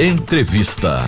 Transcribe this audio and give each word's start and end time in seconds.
Entrevista. 0.00 1.00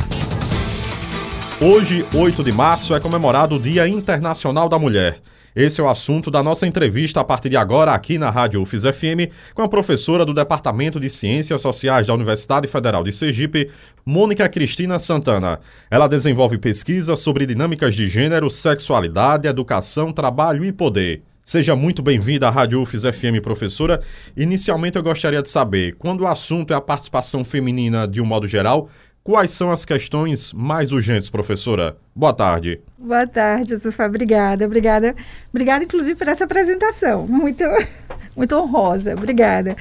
Hoje, 1.61 2.05
8 2.13 2.43
de 2.43 2.51
março, 2.51 2.93
é 2.93 2.99
comemorado 2.99 3.55
o 3.55 3.61
Dia 3.61 3.87
Internacional 3.87 4.69
da 4.69 4.81
Mulher. 4.81 5.21
Esse 5.55 5.81
é 5.81 5.85
o 5.85 5.89
assunto 5.89 6.29
da 6.29 6.43
nossa 6.43 6.67
entrevista 6.67 7.21
a 7.21 7.25
partir 7.25 7.51
de 7.51 7.57
agora 7.57 7.93
aqui 7.93 8.19
na 8.19 8.31
Rádio 8.31 8.61
UFIS 8.61 8.83
FM 8.83 9.31
com 9.55 9.63
a 9.63 9.69
professora 9.69 10.27
do 10.27 10.35
Departamento 10.35 10.99
de 10.99 11.09
Ciências 11.09 11.63
Sociais 11.63 12.09
da 12.09 12.15
Universidade 12.15 12.67
Federal 12.67 13.05
de 13.05 13.13
Sergipe, 13.13 13.71
Mônica 14.05 14.49
Cristina 14.49 14.99
Santana. 14.99 15.61
Ela 15.89 16.09
desenvolve 16.09 16.59
pesquisas 16.59 17.21
sobre 17.21 17.47
dinâmicas 17.47 17.95
de 17.95 18.09
gênero, 18.09 18.51
sexualidade, 18.51 19.47
educação, 19.47 20.13
trabalho 20.13 20.65
e 20.65 20.73
poder. 20.73 21.23
Seja 21.51 21.75
muito 21.75 22.01
bem-vinda 22.01 22.47
à 22.47 22.51
Rádio 22.51 22.81
UFIS 22.81 23.03
FM, 23.03 23.43
professora. 23.43 24.01
Inicialmente 24.37 24.97
eu 24.97 25.03
gostaria 25.03 25.43
de 25.43 25.51
saber, 25.51 25.97
quando 25.97 26.21
o 26.21 26.27
assunto 26.29 26.73
é 26.73 26.77
a 26.77 26.81
participação 26.81 27.45
feminina 27.45 28.07
de 28.07 28.21
um 28.21 28.25
modo 28.25 28.47
geral, 28.47 28.89
Quais 29.25 29.51
são 29.51 29.71
as 29.73 29.85
questões 29.85 30.53
mais 30.53 30.93
urgentes, 30.93 31.29
professora? 31.29 31.97
Boa 32.15 32.33
tarde. 32.33 32.81
Boa 32.97 33.27
tarde, 33.27 33.77
Sufa. 33.79 34.07
Obrigada, 34.07 34.65
obrigada. 34.65 35.15
Obrigada, 35.51 35.85
inclusive, 35.85 36.15
por 36.15 36.29
essa 36.29 36.45
apresentação. 36.45 37.27
Muito, 37.27 37.65
muito 38.35 38.57
honrosa. 38.57 39.13
Obrigada. 39.13 39.77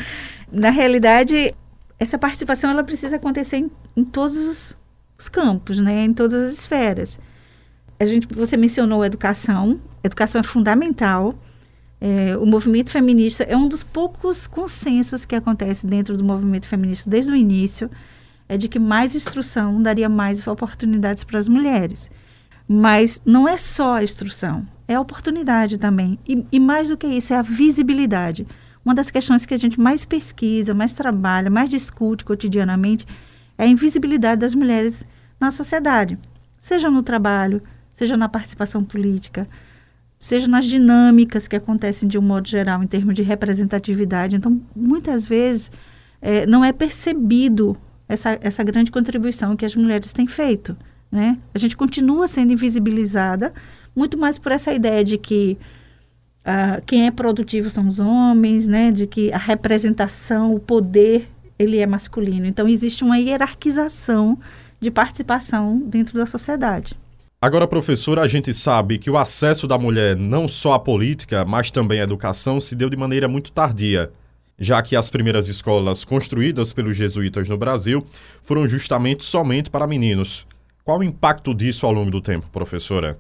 Na 0.52 0.72
realidade, 0.72 1.54
essa 2.00 2.18
participação 2.18 2.72
ela 2.72 2.84
precisa 2.84 3.16
acontecer 3.16 3.58
em, 3.58 3.72
em 3.96 4.04
todos 4.04 4.36
os, 4.38 4.78
os, 5.18 5.30
campos, 5.30 5.80
né? 5.80 6.04
em 6.04 6.14
todas 6.14 6.50
as 6.50 6.54
esferas. 6.58 7.20
A 8.00 8.06
gente, 8.06 8.28
você 8.34 8.58
mencionou 8.58 9.06
educação. 9.06 9.80
educação 10.04 10.42
é 10.42 10.44
fundamental. 10.44 11.36
É, 12.02 12.38
o 12.38 12.46
movimento 12.46 12.90
feminista 12.90 13.44
é 13.44 13.58
um 13.58 13.68
dos 13.68 13.84
poucos 13.84 14.48
consensos 14.48 15.26
que 15.26 15.36
acontece 15.36 15.86
dentro 15.86 16.16
do 16.16 16.24
movimento 16.24 16.66
feminista 16.66 17.10
desde 17.10 17.32
o 17.32 17.36
início 17.36 17.90
é 18.48 18.58
de 18.58 18.68
que 18.68 18.80
mais 18.80 19.16
instrução 19.16 19.82
daria 19.82 20.10
mais 20.10 20.48
oportunidades 20.48 21.24
para 21.24 21.38
as 21.38 21.48
mulheres. 21.48 22.10
Mas 22.68 23.22
não 23.26 23.48
é 23.48 23.58
só 23.58 23.96
a 23.96 24.04
instrução, 24.04 24.66
é 24.88 24.96
a 24.96 25.02
oportunidade 25.02 25.78
também. 25.78 26.18
E, 26.28 26.44
e, 26.52 26.60
mais 26.60 26.90
do 26.90 26.98
que 26.98 27.08
isso, 27.08 27.34
é 27.34 27.38
a 27.38 27.44
visibilidade. 27.44 28.48
Uma 28.84 28.96
das 28.96 29.12
questões 29.12 29.46
que 29.46 29.54
a 29.54 29.58
gente 29.58 29.80
mais 29.80 30.04
pesquisa, 30.04 30.74
mais 30.74 30.94
trabalha, 30.94 31.50
mais 31.50 31.70
discute 31.70 32.26
cotidianamente 32.26 33.06
é 33.58 33.64
a 33.64 33.68
invisibilidade 33.68 34.42
das 34.42 34.56
mulheres 34.56 35.06
na 35.40 35.52
sociedade, 35.52 36.18
seja 36.58 36.90
no 36.90 37.04
trabalho, 37.04 37.62
seja 37.94 38.18
na 38.18 38.30
participação 38.30 38.84
política, 38.84 39.48
seja 40.20 40.48
nas 40.48 40.66
dinâmicas 40.66 41.48
que 41.48 41.56
acontecem 41.56 42.08
de 42.08 42.18
um 42.18 42.22
modo 42.22 42.48
geral 42.48 42.84
em 42.84 42.88
termos 42.88 43.16
de 43.16 43.24
representatividade. 43.24 44.36
Então, 44.36 44.62
muitas 44.76 45.26
vezes 45.26 45.72
é, 46.22 46.46
não 46.46 46.64
é 46.64 46.74
percebido 46.74 47.78
essa, 48.08 48.38
essa 48.42 48.62
grande 48.64 48.92
contribuição 48.92 49.56
que 49.56 49.66
as 49.66 49.76
mulheres 49.76 50.12
têm 50.12 50.28
feito. 50.28 50.76
Né? 51.10 51.38
A 51.54 51.58
gente 51.58 51.78
continua 51.78 52.28
sendo 52.28 52.52
invisibilizada, 52.52 53.54
muito 53.96 54.18
mais 54.18 54.38
por 54.38 54.52
essa 54.52 54.74
ideia 54.74 55.04
de 55.04 55.18
que 55.18 55.58
uh, 56.42 56.84
quem 56.86 57.08
é 57.08 57.12
produtivo 57.12 57.70
são 57.70 57.88
os 57.88 58.00
homens, 58.00 58.68
né? 58.68 58.92
de 58.92 59.08
que 59.08 59.32
a 59.32 59.38
representação, 59.38 60.54
o 60.54 60.60
poder, 60.60 61.30
ele 61.58 61.78
é 61.78 61.86
masculino. 61.86 62.46
Então, 62.46 62.68
existe 62.68 63.06
uma 63.06 63.18
hierarquização 63.18 64.38
de 64.82 64.92
participação 64.92 65.78
dentro 65.78 66.18
da 66.18 66.26
sociedade. 66.26 66.98
Agora, 67.42 67.68
professora, 67.68 68.22
a 68.22 68.28
gente 68.28 68.54
sabe 68.54 68.98
que 68.98 69.10
o 69.10 69.18
acesso 69.18 69.66
da 69.66 69.78
mulher 69.78 70.16
não 70.16 70.48
só 70.48 70.74
à 70.74 70.80
política, 70.80 71.46
mas 71.46 71.72
também 71.72 72.02
à 72.02 72.04
educação 72.04 72.60
se 72.60 72.76
deu 72.76 72.90
de 72.90 72.98
maneira 72.98 73.28
muito 73.28 73.52
tardia 73.52 74.12
já 74.60 74.82
que 74.82 74.96
as 74.96 75.10
primeiras 75.10 75.48
escolas 75.48 76.04
construídas 76.04 76.74
pelos 76.74 76.98
jesuítas 76.98 77.48
no 77.48 77.58
Brasil 77.58 78.06
foram 78.44 78.68
justamente 78.68 79.24
somente 79.24 79.70
para 79.70 79.88
meninos. 79.88 80.46
Qual 80.84 81.00
o 81.00 81.04
impacto 81.04 81.54
disso 81.54 81.86
ao 81.86 81.94
longo 81.94 82.12
do 82.12 82.20
tempo, 82.20 82.48
professora? 82.52 83.18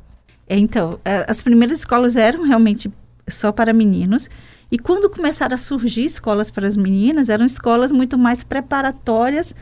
Então, 0.49 0.99
as 1.27 1.41
primeiras 1.41 1.79
escolas 1.79 2.15
eram 2.15 2.43
realmente 2.43 2.91
só 3.27 3.52
para 3.52 3.71
meninos, 3.71 4.27
e 4.71 4.77
quando 4.77 5.09
começaram 5.09 5.53
a 5.53 5.58
surgir 5.58 6.03
escolas 6.03 6.49
para 6.49 6.67
as 6.67 6.75
meninas, 6.75 7.29
eram 7.29 7.45
escolas 7.45 7.91
muito 7.91 8.17
mais 8.17 8.43
preparatórias 8.43 9.53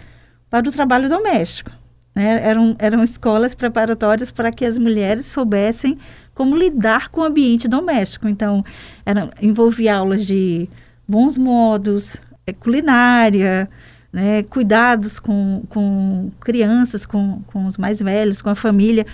para 0.50 0.67
o 0.67 0.72
trabalho 0.72 1.09
doméstico. 1.09 1.69
Né? 2.17 2.39
Eram, 2.41 2.75
eram 2.79 3.03
escolas 3.03 3.53
preparatórias 3.53 4.31
para 4.31 4.51
que 4.51 4.66
as 4.66 4.75
mulheres 4.75 5.28
soubessem 5.28 6.00
como 6.33 6.57
lidar 6.57 7.09
com 7.09 7.22
o 7.22 7.23
ambiente 7.23 7.67
doméstico. 7.67 8.28
Então, 8.28 8.66
era, 9.05 9.29
envolvia 9.39 9.97
aulas 9.97 10.25
de 10.25 10.67
bons 11.07 11.38
modos, 11.38 12.17
é, 12.47 12.51
culinária, 12.51 13.69
né, 14.11 14.41
cuidados 14.41 15.19
com, 15.19 15.61
com 15.69 16.31
crianças, 16.39 17.05
com, 17.05 17.44
com 17.45 17.67
os 17.67 17.78
mais 17.78 18.01
velhos, 18.01 18.41
com 18.41 18.49
a 18.49 18.55
família. 18.55 19.05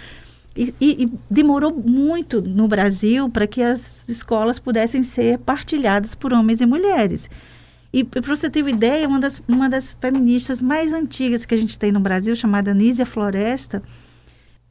E, 0.55 0.73
e, 0.79 1.03
e 1.03 1.11
demorou 1.29 1.73
muito 1.73 2.41
no 2.41 2.69
Brasil 2.69 3.29
para 3.29 3.45
que 3.45 3.61
as 3.61 4.07
escolas 4.07 4.59
pudessem 4.59 5.03
ser 5.03 5.39
partilhadas 5.39 6.15
por 6.15 6.31
homens 6.31 6.61
e 6.61 6.65
mulheres. 6.65 7.29
E 7.93 8.03
para 8.03 8.21
você 8.21 8.49
ter 8.49 8.63
uma 8.63 8.71
ideia, 8.71 9.07
uma 9.07 9.19
das, 9.19 9.41
uma 9.47 9.69
das 9.69 9.91
feministas 9.91 10.63
mais 10.63 10.91
antigas 10.91 11.45
que 11.45 11.53
a 11.53 11.57
gente 11.57 11.77
tem 11.77 11.91
no 11.91 11.99
Brasil, 11.99 12.35
chamada 12.35 12.71
Anísia 12.71 13.05
Floresta, 13.05 13.83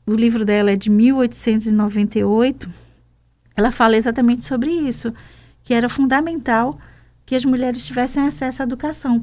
o 0.04 0.12
livro 0.12 0.44
dela 0.44 0.72
é 0.72 0.76
de 0.76 0.90
1898, 0.90 2.68
ela 3.56 3.70
fala 3.70 3.96
exatamente 3.96 4.44
sobre 4.44 4.72
isso, 4.72 5.14
que 5.62 5.72
era 5.72 5.88
fundamental 5.88 6.76
que 7.24 7.36
as 7.36 7.44
mulheres 7.44 7.86
tivessem 7.86 8.26
acesso 8.26 8.62
à 8.62 8.64
educação. 8.64 9.22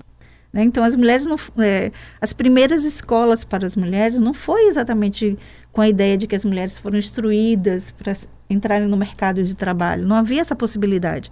Né? 0.53 0.63
Então, 0.63 0.81
as 0.81 0.95
mulheres 0.95 1.27
não, 1.27 1.35
é, 1.57 1.91
as 2.21 2.31
primeiras 2.31 2.85
escolas 2.85 3.43
para 3.43 3.65
as 3.65 3.75
mulheres 3.75 4.17
não 4.17 4.33
foi 4.33 4.67
exatamente 4.67 5.38
com 5.73 5.81
a 5.81 5.89
ideia 5.89 6.17
de 6.17 6.25
que 6.25 6.35
as 6.35 6.45
mulheres 6.45 6.79
foram 6.79 6.97
instruídas 6.97 7.91
para 7.91 8.13
entrarem 8.49 8.88
no 8.88 8.95
mercado 8.95 9.43
de 9.43 9.55
trabalho. 9.55 10.07
Não 10.07 10.15
havia 10.15 10.39
essa 10.39 10.55
possibilidade. 10.55 11.29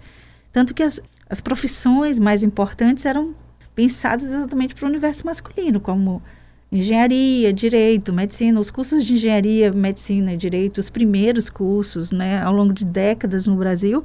Tanto 0.51 0.73
que 0.73 0.83
as, 0.83 1.01
as 1.29 1.41
profissões 1.41 2.19
mais 2.19 2.43
importantes 2.43 3.05
eram 3.05 3.35
pensadas 3.75 4.29
exatamente 4.29 4.73
para 4.73 4.85
o 4.85 4.89
universo 4.89 5.25
masculino, 5.25 5.79
como 5.79 6.21
engenharia, 6.71 7.53
direito, 7.53 8.11
medicina, 8.11 8.59
os 8.59 8.69
cursos 8.69 9.05
de 9.05 9.13
engenharia, 9.13 9.71
medicina 9.71 10.33
e 10.33 10.37
direito, 10.37 10.79
os 10.79 10.89
primeiros 10.89 11.49
cursos, 11.49 12.11
né, 12.11 12.41
ao 12.41 12.53
longo 12.53 12.73
de 12.73 12.83
décadas 12.83 13.45
no 13.45 13.55
Brasil, 13.55 14.03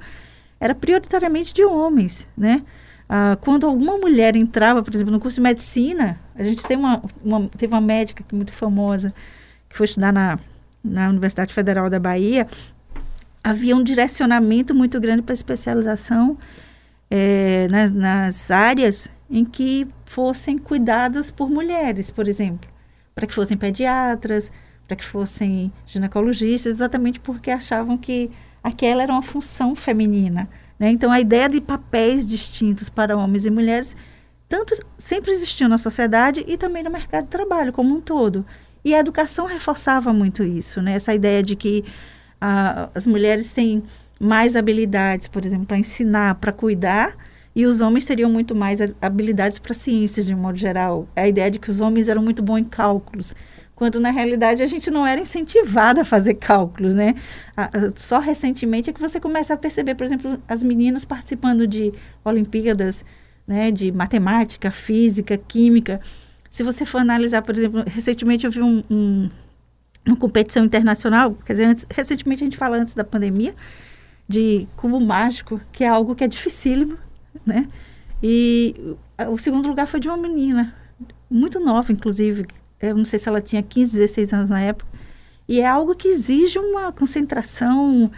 era 0.61 0.75
prioritariamente 0.75 1.53
de 1.53 1.65
homens, 1.65 2.27
né? 2.37 2.63
Ah, 3.09 3.37
quando 3.41 3.67
alguma 3.67 3.99
mulher 3.99 4.37
entrava, 4.37 4.83
por 4.83 4.95
exemplo, 4.95 5.13
no 5.13 5.19
curso 5.19 5.37
de 5.37 5.43
medicina, 5.43 6.19
a 6.35 6.43
gente 6.43 6.63
tem 6.63 6.77
uma, 6.77 7.03
uma, 7.23 7.49
teve 7.49 7.73
uma 7.73 7.81
médica 7.81 8.25
é 8.31 8.35
muito 8.35 8.53
famosa 8.53 9.13
que 9.69 9.77
foi 9.77 9.85
estudar 9.85 10.13
na, 10.13 10.39
na 10.83 11.09
Universidade 11.09 11.53
Federal 11.53 11.91
da 11.91 11.99
Bahia, 11.99 12.47
havia 13.43 13.77
um 13.77 13.83
direcionamento 13.83 14.75
muito 14.75 15.01
grande 15.01 15.23
para 15.23 15.35
especialização 15.35 16.39
é, 17.15 17.69
nas, 17.71 17.93
nas 17.93 18.51
áreas 18.51 19.07
em 19.29 19.45
que 19.45 19.87
fossem 20.07 20.57
cuidadas 20.57 21.31
por 21.31 21.51
mulheres, 21.51 22.11
por 22.11 22.27
exemplo, 22.27 22.71
para 23.15 23.27
que 23.27 23.35
fossem 23.35 23.55
pediatras, 23.55 24.51
para 24.89 24.97
que 24.97 25.05
fossem 25.05 25.71
ginecologistas, 25.85 26.73
exatamente 26.73 27.21
porque 27.21 27.51
achavam 27.51 27.99
que 27.99 28.31
aquela 28.65 29.03
era 29.03 29.13
uma 29.13 29.21
função 29.21 29.75
feminina. 29.75 30.49
Né? 30.79 30.91
Então, 30.91 31.13
a 31.13 31.21
ideia 31.21 31.51
de 31.51 31.61
papéis 31.61 32.25
distintos 32.25 32.89
para 32.89 33.15
homens 33.15 33.45
e 33.45 33.51
mulheres 33.51 33.95
tanto 34.49 34.75
sempre 34.97 35.33
existiu 35.33 35.69
na 35.69 35.77
sociedade 35.77 36.43
e 36.49 36.57
também 36.57 36.83
no 36.83 36.91
mercado 36.91 37.25
de 37.25 37.31
trabalho 37.31 37.75
como 37.75 37.95
um 37.95 38.01
todo. 38.01 38.45
E 38.83 38.95
a 38.95 38.99
educação 38.99 39.45
reforçava 39.45 40.15
muito 40.15 40.43
isso, 40.43 40.81
né? 40.81 40.95
essa 40.95 41.13
ideia 41.13 41.43
de 41.43 41.57
que 41.57 41.85
ah, 42.41 42.89
as 42.95 43.07
mulheres 43.07 43.53
têm 43.53 43.83
mais 44.23 44.55
habilidades, 44.55 45.27
por 45.27 45.45
exemplo, 45.45 45.67
para 45.67 45.79
ensinar, 45.79 46.37
para 46.37 46.53
cuidar, 46.53 47.17
e 47.55 47.67
os 47.67 47.81
homens 47.81 48.05
teriam 48.05 48.31
muito 48.31 48.55
mais 48.55 48.79
habilidades 49.01 49.59
para 49.59 49.75
ciências, 49.75 50.25
de 50.25 50.33
um 50.33 50.39
modo 50.39 50.57
geral. 50.57 51.09
A 51.17 51.27
ideia 51.27 51.51
de 51.51 51.59
que 51.59 51.69
os 51.69 51.81
homens 51.81 52.09
eram 52.09 52.23
muito 52.23 52.43
bons 52.43 52.59
em 52.59 52.65
cálculos 52.65 53.35
quando 53.75 53.99
na 53.99 54.11
realidade 54.11 54.63
a 54.63 54.67
gente 54.67 54.93
não 54.93 55.05
era 55.05 55.21
incentivada 55.21 56.03
a 56.03 56.05
fazer 56.05 56.35
cálculos, 56.35 56.95
né? 56.95 57.17
só 57.97 58.21
recentemente 58.21 58.89
é 58.89 58.93
que 58.93 59.01
você 59.01 59.19
começa 59.19 59.55
a 59.55 59.57
perceber, 59.57 59.97
por 59.97 60.05
exemplo, 60.05 60.41
as 60.47 60.63
meninas 60.63 61.05
participando 61.05 61.67
de 61.67 61.93
Olimpíadas, 62.25 63.05
né, 63.45 63.73
de 63.73 63.91
matemática, 63.91 64.71
física, 64.71 65.37
química. 65.37 66.01
Se 66.49 66.63
você 66.63 66.85
for 66.85 66.99
analisar, 66.99 67.43
por 67.43 67.57
exemplo, 67.57 67.83
recentemente 67.85 68.47
eu 68.47 68.53
vi 68.53 68.63
um, 68.63 68.85
um, 68.89 69.29
uma 70.07 70.17
competição 70.17 70.65
internacional, 70.65 71.37
quer 71.45 71.55
dizer, 71.55 71.65
antes, 71.65 71.85
recentemente 71.91 72.45
a 72.45 72.47
gente 72.47 72.57
fala 72.57 72.77
antes 72.77 72.95
da 72.95 73.03
pandemia, 73.03 73.53
de 74.33 74.67
cubo 74.77 74.99
mágico, 74.99 75.61
que 75.71 75.85
é 75.85 75.89
algo 75.89 76.15
que 76.15 76.25
é 76.25 76.29
dificílimo, 76.29 76.97
né? 77.45 77.69
E 78.23 78.97
o 79.29 79.37
segundo 79.37 79.69
lugar 79.69 79.87
foi 79.87 80.01
de 80.01 80.09
uma 80.09 80.17
menina, 80.17 80.75
muito 81.31 81.61
nova, 81.61 81.93
inclusive, 81.93 82.47
eu 82.81 82.97
não 82.97 83.05
sei 83.05 83.19
se 83.19 83.29
ela 83.29 83.41
tinha 83.41 83.63
15, 83.63 83.93
16 83.93 84.33
anos 84.33 84.51
na 84.51 84.61
época, 84.61 84.91
e 85.49 85.61
é 85.61 85.67
algo 85.67 85.95
que 85.95 86.09
exige 86.09 86.59
uma 86.59 86.93
concentração, 86.93 88.11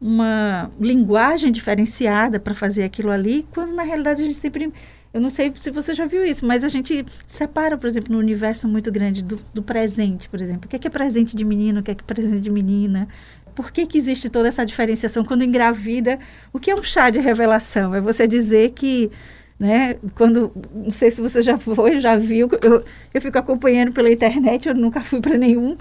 uma 0.00 0.70
linguagem 0.80 1.52
diferenciada 1.52 2.40
para 2.40 2.54
fazer 2.54 2.84
aquilo 2.84 3.10
ali, 3.10 3.46
quando 3.52 3.72
na 3.74 3.82
realidade 3.82 4.22
a 4.22 4.26
gente 4.26 4.38
sempre 4.38 4.72
Eu 5.12 5.20
não 5.22 5.30
sei 5.30 5.52
se 5.56 5.70
você 5.70 5.94
já 5.94 6.04
viu 6.04 6.22
isso, 6.24 6.44
mas 6.46 6.62
a 6.62 6.68
gente 6.68 7.04
separa, 7.26 7.78
por 7.78 7.86
exemplo, 7.86 8.12
no 8.12 8.18
universo 8.18 8.68
muito 8.68 8.92
grande 8.92 9.22
do, 9.22 9.40
do 9.54 9.62
presente, 9.62 10.28
por 10.28 10.40
exemplo. 10.40 10.66
O 10.66 10.68
que 10.68 10.76
é, 10.76 10.78
que 10.78 10.86
é 10.86 10.90
presente 10.90 11.34
de 11.34 11.44
menino, 11.44 11.80
o 11.80 11.82
que 11.82 11.90
é, 11.90 11.94
que 11.94 12.02
é 12.02 12.06
presente 12.06 12.42
de 12.42 12.50
menina? 12.50 13.08
Por 13.58 13.72
que, 13.72 13.86
que 13.86 13.98
existe 13.98 14.28
toda 14.28 14.46
essa 14.46 14.64
diferenciação? 14.64 15.24
Quando 15.24 15.42
engravida, 15.42 16.16
o 16.52 16.60
que 16.60 16.70
é 16.70 16.76
um 16.76 16.82
chá 16.84 17.10
de 17.10 17.18
revelação? 17.18 17.92
É 17.92 18.00
você 18.00 18.24
dizer 18.24 18.70
que 18.70 19.10
né? 19.58 19.96
Quando, 20.14 20.52
não 20.72 20.92
sei 20.92 21.10
se 21.10 21.20
você 21.20 21.42
já 21.42 21.56
foi, 21.58 21.98
já 21.98 22.16
viu, 22.16 22.48
eu, 22.62 22.84
eu 23.12 23.20
fico 23.20 23.36
acompanhando 23.36 23.90
pela 23.90 24.08
internet, 24.12 24.68
eu 24.68 24.76
nunca 24.76 25.00
fui 25.00 25.20
para 25.20 25.36
nenhum. 25.36 25.76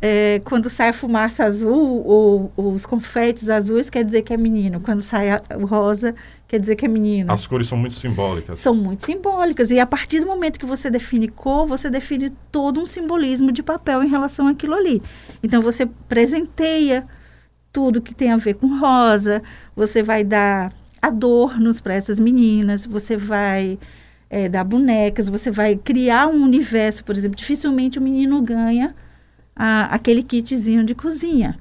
É, 0.00 0.40
quando 0.44 0.70
sai 0.70 0.90
a 0.90 0.92
fumaça 0.92 1.42
azul 1.42 2.06
ou, 2.06 2.52
ou, 2.56 2.72
os 2.72 2.86
confetes 2.86 3.50
azuis, 3.50 3.90
quer 3.90 4.04
dizer 4.04 4.22
que 4.22 4.32
é 4.32 4.36
menino. 4.36 4.78
Quando 4.78 5.00
sai 5.00 5.30
a, 5.30 5.42
o 5.58 5.66
rosa, 5.66 6.14
quer 6.50 6.58
dizer 6.58 6.74
que 6.74 6.84
é 6.84 6.88
menino. 6.88 7.32
As 7.32 7.46
cores 7.46 7.68
são 7.68 7.78
muito 7.78 7.94
simbólicas. 7.94 8.58
São 8.58 8.74
muito 8.74 9.06
simbólicas. 9.06 9.70
E 9.70 9.78
a 9.78 9.86
partir 9.86 10.18
do 10.18 10.26
momento 10.26 10.58
que 10.58 10.66
você 10.66 10.90
define 10.90 11.28
cor, 11.28 11.64
você 11.64 11.88
define 11.88 12.30
todo 12.50 12.80
um 12.80 12.86
simbolismo 12.86 13.52
de 13.52 13.62
papel 13.62 14.02
em 14.02 14.08
relação 14.08 14.48
àquilo 14.48 14.74
ali. 14.74 15.00
Então, 15.44 15.62
você 15.62 15.86
presenteia 15.86 17.06
tudo 17.72 18.02
que 18.02 18.12
tem 18.12 18.32
a 18.32 18.36
ver 18.36 18.54
com 18.54 18.66
rosa, 18.80 19.44
você 19.76 20.02
vai 20.02 20.24
dar 20.24 20.72
adornos 21.00 21.80
para 21.80 21.94
essas 21.94 22.18
meninas, 22.18 22.84
você 22.84 23.16
vai 23.16 23.78
é, 24.28 24.48
dar 24.48 24.64
bonecas, 24.64 25.28
você 25.28 25.52
vai 25.52 25.76
criar 25.76 26.26
um 26.26 26.42
universo, 26.42 27.04
por 27.04 27.16
exemplo, 27.16 27.36
dificilmente 27.36 27.96
o 27.96 28.02
menino 28.02 28.42
ganha 28.42 28.92
a, 29.54 29.84
aquele 29.94 30.24
kitzinho 30.24 30.82
de 30.82 30.96
cozinha. 30.96 31.56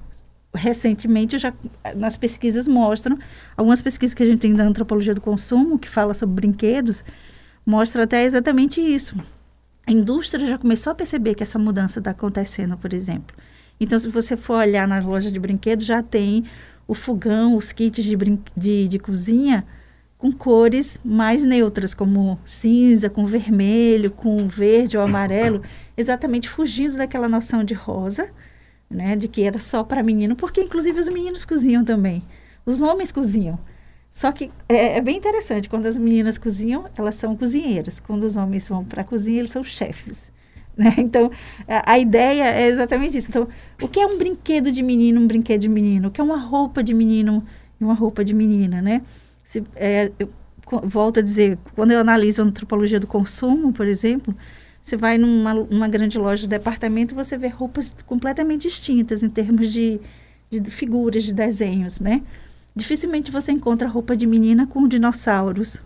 Recentemente, 0.54 1.38
já 1.38 1.54
nas 1.96 2.18
pesquisas 2.18 2.68
mostram, 2.68 3.18
algumas 3.56 3.82
pesquisas 3.82 4.14
que 4.14 4.24
a 4.24 4.26
gente 4.26 4.40
tem 4.40 4.54
da 4.54 4.64
antropologia 4.64 5.14
do 5.14 5.22
consumo, 5.22 5.78
que 5.78 5.88
fala 5.88 6.14
sobre 6.14 6.36
brinquedos, 6.36 7.04
mostra 7.66 8.04
até 8.04 8.24
exatamente 8.24 8.82
isso. 8.82 9.16
A 9.86 9.92
indústria 9.92 10.48
já 10.48 10.58
começou 10.58 10.92
a 10.92 10.96
perceber 10.96 11.36
que 11.36 11.44
essa 11.44 11.60
mudança 11.60 12.00
está 12.00 12.12
acontecendo, 12.12 12.78
por 12.78 12.94
exemplo. 12.94 13.36
Então, 13.80 13.98
se 13.98 14.10
você 14.10 14.36
for 14.36 14.56
olhar 14.56 14.88
na 14.88 15.00
loja 15.00 15.32
de 15.32 15.40
brinquedos, 15.40 15.86
já 15.86 16.04
tem 16.04 16.46
o 16.88 16.94
fogão, 16.94 17.56
os 17.56 17.72
kits 17.72 18.04
de, 18.04 18.18
de, 18.56 18.88
de 18.88 19.00
cozinha 19.00 19.66
com 20.18 20.34
cores 20.34 21.00
mais 21.04 21.46
neutras, 21.46 21.94
como 21.94 22.38
cinza, 22.44 23.10
com 23.10 23.26
vermelho, 23.26 24.12
com 24.12 24.48
verde 24.48 24.98
ou 24.98 25.04
amarelo, 25.04 25.62
exatamente 25.96 26.50
fugindo 26.50 26.98
daquela 26.98 27.30
noção 27.30 27.64
de 27.64 27.74
rosa, 27.74 28.30
né, 28.90 29.16
de 29.16 29.28
que 29.28 29.44
era 29.44 29.60
só 29.60 29.84
para 29.84 30.02
menino, 30.02 30.36
porque 30.36 30.62
inclusive 30.62 31.00
os 31.00 31.10
meninos 31.10 31.46
cozinham 31.46 31.86
também, 31.86 32.24
os 32.66 32.82
homens 32.82 33.12
cozinham. 33.12 33.60
Só 34.12 34.32
que 34.32 34.52
é, 34.68 34.98
é 34.98 35.02
bem 35.02 35.18
interessante, 35.18 35.70
quando 35.70 35.86
as 35.86 35.98
meninas 35.98 36.38
cozinham, 36.38 36.86
elas 36.98 37.16
são 37.16 37.36
cozinheiras, 37.36 38.00
quando 38.00 38.24
os 38.24 38.36
homens 38.36 38.68
vão 38.68 38.84
para 38.84 39.02
a 39.02 39.06
cozinha, 39.06 39.40
eles 39.40 39.52
são 39.52 39.64
chefes. 39.64 40.32
Né? 40.80 40.96
Então, 40.98 41.30
a, 41.68 41.92
a, 41.92 42.00
ideia 42.00 42.46
é 42.46 42.68
exatamente 42.68 43.18
isso. 43.18 43.28
Então, 43.28 43.50
o 43.82 43.88
que 43.90 44.00
é 44.00 44.08
um 44.08 44.18
brinquedo 44.18 44.72
de 44.72 44.82
menino, 44.82 45.20
um 45.20 45.28
brinquedo 45.28 45.60
de 45.60 45.68
menino? 45.68 46.08
O 46.08 46.12
que 46.12 46.22
é 46.22 46.24
uma 46.24 46.38
roupa 46.38 46.82
de 46.82 46.94
menino 46.94 47.46
e 47.82 47.84
uma 47.84 47.94
roupa 47.94 48.24
de 48.24 48.34
menina, 48.34 48.82
né? 48.82 49.02
Se, 49.44 49.62
é, 49.76 50.10
eu 50.18 50.30
volto 50.84 51.20
a 51.20 51.22
dizer, 51.22 51.58
quando 51.76 51.92
eu 51.92 52.00
analiso 52.00 52.42
a 52.42 52.46
antropologia 52.46 52.98
do 52.98 53.08
consumo, 53.08 53.74
por 53.74 53.88
exemplo, 53.88 54.34
você 54.82 54.98
vai 54.98 55.18
numa, 55.18 55.88
grande 55.88 56.18
loja 56.18 56.42
de 56.42 56.48
departamento 56.48 57.14
você 57.14 57.38
vê 57.38 57.48
roupas 57.48 57.96
completamente 58.06 58.64
distintas 58.64 59.22
em 59.22 59.30
termos 59.30 59.72
de, 59.72 60.00
de 60.50 60.62
figuras, 60.72 61.24
de 61.24 61.34
desenhos, 61.34 62.00
né? 62.00 62.24
Dificilmente 62.76 63.32
você 63.32 63.52
encontra 63.52 63.88
roupa 63.88 64.16
de 64.16 64.26
menina 64.26 64.66
com 64.66 64.88
dinossauros, 64.88 65.82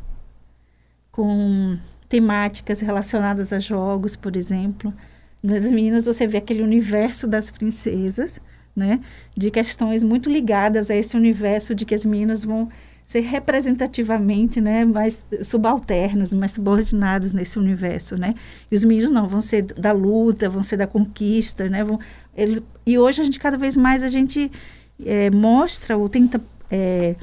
com 1.12 1.78
temáticas 2.08 2.80
relacionadas 2.80 3.52
a 3.52 3.60
jogos, 3.60 4.16
por 4.16 4.36
exemplo. 4.38 4.94
Nas 5.42 5.70
meninas 5.72 6.06
você 6.06 6.28
vê 6.28 6.38
aquele 6.38 6.62
universo 6.62 7.28
das 7.28 7.50
princesas, 7.50 8.40
né? 8.76 9.00
De 9.36 9.50
questões 9.50 10.04
muito 10.04 10.30
ligadas 10.30 10.92
a 10.92 10.96
esse 10.96 11.18
universo 11.18 11.74
de 11.74 11.86
que 11.86 11.96
as 11.96 12.06
meninas 12.06 12.44
vão 12.44 12.70
ser 13.06 13.22
representativamente, 13.22 14.62
né, 14.62 14.86
mais 14.86 15.26
subalternos, 15.44 16.34
mais 16.34 16.52
subordinados 16.52 17.34
nesse 17.34 17.60
universo, 17.60 18.16
né? 18.16 18.34
E 18.72 18.76
os 18.76 18.84
meninos 18.84 19.12
não 19.12 19.28
vão 19.28 19.42
ser 19.42 19.64
da 19.64 19.92
luta, 19.92 20.50
vão 20.50 20.64
ser 20.64 20.78
da 20.78 20.88
conquista, 20.88 21.70
né? 21.70 21.84
Vão, 21.84 22.00
eles, 22.36 22.62
e 22.86 22.98
hoje 22.98 23.22
a 23.22 23.26
gente 23.26 23.40
cada 23.40 23.58
vez 23.58 23.76
mais 23.76 24.04
a 24.04 24.10
gente 24.10 24.52
é, 25.06 25.30
mostra 25.30 25.98
ou 25.98 26.08
tenta 26.08 26.42
é, 26.72 27.16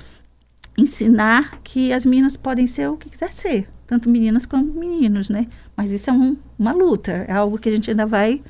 ensinar 0.77 1.61
que 1.63 1.93
as 1.93 2.05
meninas 2.05 2.37
podem 2.37 2.67
ser 2.67 2.89
o 2.89 2.97
que 2.97 3.11
quiser 3.11 3.33
ser, 3.33 3.69
tanto 3.87 4.09
meninas 4.09 4.47
como 4.47 4.65
meninos, 4.65 5.29
né? 5.29 5.47
Mas 5.77 5.91
isso 5.91 6.11
é 6.11 6.13
um, 6.13 6.37
uma 6.59 6.73
luta, 6.73 7.25
é 7.27 7.33
algo 7.33 7.59
que 7.59 7.69
a 7.69 7.73
gente 7.73 7.91
ainda 7.91 8.07
vai 8.07 8.43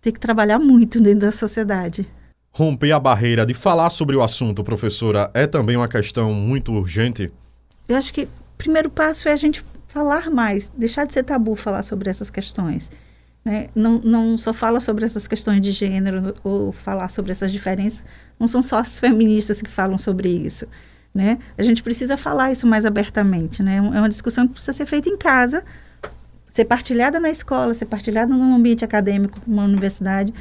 ter 0.00 0.12
que 0.12 0.20
trabalhar 0.20 0.58
muito 0.58 1.00
dentro 1.00 1.20
da 1.20 1.32
sociedade. 1.32 2.06
Romper 2.54 2.92
a 2.92 3.00
barreira 3.00 3.46
de 3.46 3.54
falar 3.54 3.88
sobre 3.88 4.14
o 4.14 4.22
assunto, 4.22 4.62
professora, 4.62 5.30
é 5.32 5.46
também 5.46 5.74
uma 5.74 5.88
questão 5.88 6.34
muito 6.34 6.70
urgente? 6.70 7.32
Eu 7.88 7.96
acho 7.96 8.12
que 8.12 8.24
o 8.24 8.28
primeiro 8.58 8.90
passo 8.90 9.26
é 9.26 9.32
a 9.32 9.36
gente 9.36 9.64
falar 9.88 10.30
mais, 10.30 10.70
deixar 10.76 11.06
de 11.06 11.14
ser 11.14 11.22
tabu 11.22 11.56
falar 11.56 11.82
sobre 11.82 12.10
essas 12.10 12.28
questões. 12.28 12.90
Né? 13.42 13.68
Não, 13.74 13.98
não 14.00 14.36
só 14.36 14.52
fala 14.52 14.80
sobre 14.80 15.02
essas 15.02 15.26
questões 15.26 15.62
de 15.62 15.72
gênero 15.72 16.34
ou 16.44 16.72
falar 16.72 17.08
sobre 17.08 17.32
essas 17.32 17.50
diferenças, 17.50 18.04
não 18.38 18.46
são 18.46 18.60
só 18.60 18.80
as 18.80 19.00
feministas 19.00 19.62
que 19.62 19.70
falam 19.70 19.96
sobre 19.96 20.28
isso. 20.28 20.66
Né? 21.14 21.38
A 21.56 21.62
gente 21.62 21.82
precisa 21.82 22.18
falar 22.18 22.52
isso 22.52 22.66
mais 22.66 22.84
abertamente, 22.84 23.62
né? 23.62 23.76
É 23.76 23.80
uma 23.80 24.08
discussão 24.08 24.46
que 24.46 24.52
precisa 24.52 24.74
ser 24.74 24.86
feita 24.86 25.08
em 25.08 25.16
casa, 25.16 25.64
ser 26.48 26.66
partilhada 26.66 27.18
na 27.18 27.30
escola, 27.30 27.72
ser 27.72 27.86
partilhada 27.86 28.32
no 28.32 28.54
ambiente 28.54 28.84
acadêmico, 28.84 29.38
numa 29.46 29.64
universidade, 29.64 30.32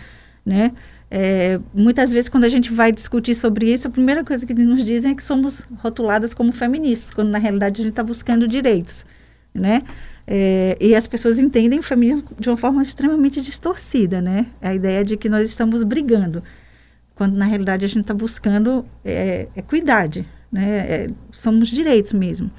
né? 0.46 0.74
É, 1.14 1.60
muitas 1.74 2.10
vezes, 2.10 2.30
quando 2.30 2.46
a 2.46 2.50
gente 2.50 2.72
vai 2.72 2.90
discutir 2.90 3.36
sobre 3.36 3.70
isso, 3.70 3.86
a 3.86 3.92
primeira 3.92 4.24
coisa 4.24 4.46
que 4.46 4.54
nos 4.54 4.86
dizem 4.86 5.12
é 5.12 5.16
que 5.16 5.22
somos 5.22 5.68
rotuladas 5.80 6.34
como 6.34 6.54
feministas, 6.54 7.14
quando 7.14 7.28
na 7.28 7.38
realidade 7.38 7.82
a 7.82 7.84
gente 7.84 7.92
está 7.92 8.02
buscando 8.02 8.48
direitos, 8.48 9.06
né? 9.54 9.84
É, 10.26 10.78
e 10.80 10.96
as 10.96 11.08
pessoas 11.10 11.38
entendem 11.38 11.80
o 11.80 11.84
feminismo 11.84 12.24
de 12.40 12.50
uma 12.50 12.56
forma 12.56 12.82
extremamente 12.82 13.42
distorcida, 13.42 14.22
né? 14.22 14.46
A 14.62 14.74
ideia 14.74 15.04
de 15.04 15.18
que 15.18 15.28
nós 15.28 15.50
estamos 15.50 15.84
brigando, 15.84 16.42
quando 17.14 17.36
na 17.36 17.44
realidade 17.44 17.84
a 17.84 17.90
gente 17.90 18.02
está 18.02 18.14
buscando 18.14 18.86
é, 19.04 19.50
equidade, 19.54 20.26
né? 20.50 20.78
É, 20.80 21.08
somos 21.30 21.68
direitos 21.68 22.14
mesmo. 22.14 22.50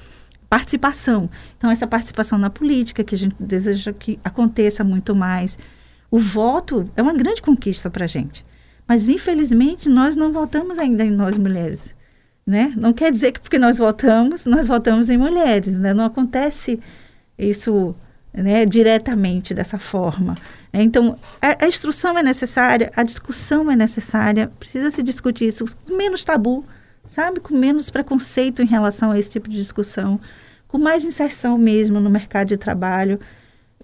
Participação. 0.50 1.31
Então, 1.56 1.70
essa 1.70 1.87
participação 1.87 2.37
na 2.37 2.50
política, 2.50 3.02
que 3.02 3.14
a 3.14 3.19
gente 3.19 3.34
deseja 3.40 3.94
que 3.94 4.20
aconteça 4.22 4.84
muito 4.84 5.14
mais. 5.14 5.59
O 6.12 6.19
voto 6.19 6.90
é 6.95 7.00
uma 7.00 7.14
grande 7.14 7.40
conquista 7.40 7.88
para 7.88 8.04
a 8.04 8.07
gente. 8.07 8.45
Mas, 8.87 9.09
infelizmente, 9.09 9.88
nós 9.88 10.14
não 10.14 10.31
votamos 10.31 10.78
ainda 10.78 11.02
em 11.02 11.11
nós 11.11 11.38
mulheres. 11.38 11.95
Né? 12.47 12.75
Não 12.76 12.92
quer 12.92 13.11
dizer 13.11 13.33
que 13.33 13.40
porque 13.40 13.59
nós 13.59 13.78
votamos, 13.78 14.45
nós 14.45 14.69
votamos 14.69 15.09
em 15.09 15.16
mulheres. 15.16 15.78
Né? 15.78 15.95
Não 15.95 16.04
acontece 16.04 16.78
isso 17.38 17.95
né, 18.31 18.66
diretamente 18.66 19.54
dessa 19.54 19.78
forma. 19.78 20.35
Então, 20.71 21.16
a, 21.40 21.64
a, 21.64 21.66
instrução 21.66 22.19
é 22.19 22.23
necessária, 22.23 22.92
a 22.95 23.02
discussão 23.02 23.71
é 23.71 23.76
necessária, 23.76 24.52
precisa 24.61 24.90
se 24.90 25.02
discutir 25.02 25.47
isso 25.47 25.64
com 25.64 25.97
menos 25.97 26.23
tabu, 26.26 26.62
sabe? 27.07 27.40
Com 27.40 27.57
menos 27.57 27.88
preconceito 27.88 28.61
em 28.61 28.66
relação 28.66 29.12
a 29.12 29.19
esse 29.19 29.31
tipo 29.31 29.49
de 29.49 29.57
discussão, 29.57 30.21
com 30.69 30.76
mais 30.76 31.07
inserção 31.07 31.57
mesmo 31.57 32.00
no 32.00 32.11
mercado 32.11 32.49
de 32.49 32.59
trabalho. 32.59 33.19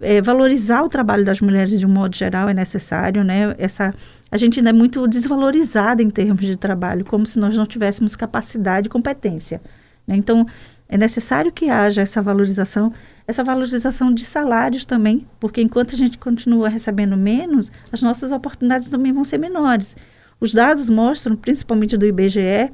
É, 0.00 0.23
valorizar 0.23 0.83
o 0.83 0.88
trabalho 0.88 1.25
das 1.25 1.40
mulheres 1.40 1.78
de 1.78 1.85
um 1.85 1.88
modo 1.88 2.14
geral 2.14 2.49
é 2.49 2.55
necessário, 2.55 3.25
né? 3.25 3.55
Essa, 3.59 3.95
a 4.31 4.37
gente 4.37 4.61
ainda 4.61 4.71
é 4.71 4.73
muito 4.73 5.07
desvalorizada 5.09 6.02
em 6.02 6.11
termos 6.11 6.45
de 6.45 6.57
trabalho, 6.57 7.05
como 7.05 7.26
se 7.26 7.38
nós 7.38 7.57
não 7.57 7.67
tivéssemos 7.67 8.14
capacidade 8.14 8.87
e 8.87 8.90
competência. 8.90 9.61
Né? 10.07 10.17
Então, 10.17 10.47
é 10.88 10.97
necessário 10.97 11.52
que 11.52 11.69
haja 11.69 12.00
essa 12.00 12.23
valorização, 12.23 12.93
essa 13.26 13.45
valorização 13.45 14.12
de 14.12 14.25
salários 14.25 14.87
também, 14.87 15.26
porque 15.38 15.61
enquanto 15.61 15.95
a 15.95 15.99
gente 15.99 16.17
continua 16.17 16.69
recebendo 16.69 17.17
menos, 17.17 17.71
as 17.93 18.00
nossas 18.00 18.33
oportunidades 18.33 18.88
também 18.88 19.12
vão 19.12 19.25
ser 19.25 19.38
menores. 19.38 19.95
Os 20.40 20.55
dados 20.55 20.88
mostram, 20.88 21.37
principalmente 21.37 21.97
do 21.97 22.07
IBGE, 22.07 22.71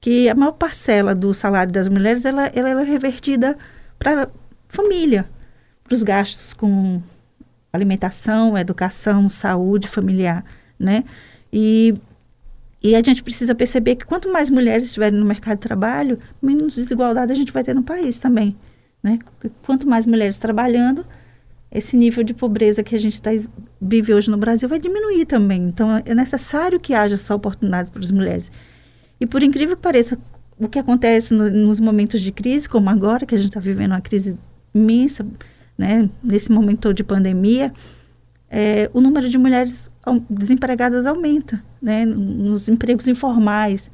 que 0.00 0.28
a 0.28 0.34
maior 0.34 0.52
parcela 0.52 1.14
do 1.14 1.32
salário 1.32 1.72
das 1.72 1.86
mulheres 1.86 2.24
ela, 2.24 2.46
ela 2.54 2.82
é 2.82 2.84
revertida 2.84 3.56
para 3.98 4.28
família, 4.68 5.24
para 5.84 5.94
os 5.94 6.02
gastos 6.02 6.52
com 6.52 7.00
alimentação, 7.72 8.56
educação, 8.56 9.28
saúde 9.28 9.88
familiar, 9.88 10.44
né? 10.78 11.04
E, 11.52 11.94
e 12.82 12.94
a 12.94 13.02
gente 13.02 13.22
precisa 13.22 13.54
perceber 13.54 13.96
que 13.96 14.06
quanto 14.06 14.32
mais 14.32 14.48
mulheres 14.48 14.84
estiverem 14.84 15.18
no 15.18 15.26
mercado 15.26 15.58
de 15.58 15.62
trabalho, 15.62 16.18
menos 16.40 16.76
desigualdade 16.76 17.32
a 17.32 17.34
gente 17.34 17.52
vai 17.52 17.62
ter 17.62 17.74
no 17.74 17.82
país 17.82 18.18
também, 18.18 18.56
né? 19.02 19.18
Quanto 19.66 19.86
mais 19.86 20.06
mulheres 20.06 20.38
trabalhando, 20.38 21.04
esse 21.70 21.96
nível 21.96 22.22
de 22.22 22.32
pobreza 22.32 22.84
que 22.84 22.94
a 22.94 22.98
gente 22.98 23.20
tá, 23.20 23.30
vive 23.80 24.14
hoje 24.14 24.30
no 24.30 24.36
Brasil 24.36 24.68
vai 24.68 24.78
diminuir 24.78 25.26
também. 25.26 25.62
Então, 25.64 26.00
é 26.04 26.14
necessário 26.14 26.78
que 26.78 26.94
haja 26.94 27.16
essa 27.16 27.34
oportunidade 27.34 27.90
para 27.90 28.00
as 28.00 28.12
mulheres. 28.12 28.50
E 29.20 29.26
por 29.26 29.42
incrível 29.42 29.76
que 29.76 29.82
pareça, 29.82 30.16
o 30.56 30.68
que 30.68 30.78
acontece 30.78 31.34
no, 31.34 31.50
nos 31.50 31.80
momentos 31.80 32.20
de 32.20 32.30
crise, 32.30 32.68
como 32.68 32.88
agora, 32.88 33.26
que 33.26 33.34
a 33.34 33.38
gente 33.38 33.48
está 33.48 33.58
vivendo 33.58 33.90
uma 33.90 34.00
crise 34.00 34.38
imensa, 34.72 35.26
né, 35.76 36.08
nesse 36.22 36.50
momento 36.50 36.92
de 36.92 37.02
pandemia, 37.02 37.72
é, 38.50 38.88
o 38.92 39.00
número 39.00 39.28
de 39.28 39.36
mulheres 39.36 39.90
desempregadas 40.30 41.06
aumenta, 41.06 41.62
né, 41.80 42.04
nos 42.04 42.68
empregos 42.68 43.08
informais, 43.08 43.90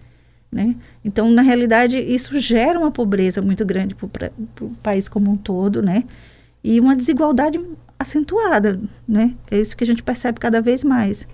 né? 0.53 0.75
Então, 1.05 1.31
na 1.31 1.43
realidade, 1.43 1.99
isso 1.99 2.39
gera 2.41 2.79
uma 2.79 2.91
pobreza 2.91 3.41
muito 3.41 3.65
grande 3.65 3.95
para 3.95 4.33
o 4.61 4.71
país 4.83 5.09
como 5.09 5.31
um 5.31 5.37
todo, 5.37 5.81
né? 5.81 6.05
E 6.63 6.81
uma 6.81 6.97
desigualdade 6.97 7.61
acentuada, 7.99 8.81
né? 9.07 9.35
É 9.51 9.61
isso 9.61 9.77
que 9.77 9.85
a 9.85 9.87
gente 9.87 10.03
percebe 10.03 10.41
cada 10.41 10.61
vez 10.61 10.83
mais. 10.83 11.27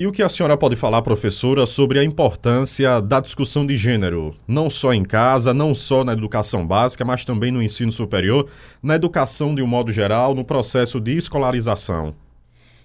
E 0.00 0.06
o 0.06 0.12
que 0.12 0.22
a 0.22 0.28
senhora 0.28 0.56
pode 0.56 0.76
falar, 0.76 1.02
professora, 1.02 1.66
sobre 1.66 1.98
a 1.98 2.04
importância 2.04 3.00
da 3.00 3.18
discussão 3.18 3.66
de 3.66 3.76
gênero, 3.76 4.32
não 4.46 4.70
só 4.70 4.94
em 4.94 5.02
casa, 5.02 5.52
não 5.52 5.74
só 5.74 6.04
na 6.04 6.12
educação 6.12 6.64
básica, 6.64 7.04
mas 7.04 7.24
também 7.24 7.50
no 7.50 7.60
ensino 7.60 7.90
superior, 7.90 8.48
na 8.80 8.94
educação 8.94 9.52
de 9.56 9.60
um 9.60 9.66
modo 9.66 9.90
geral, 9.90 10.36
no 10.36 10.44
processo 10.44 11.00
de 11.00 11.16
escolarização? 11.16 12.14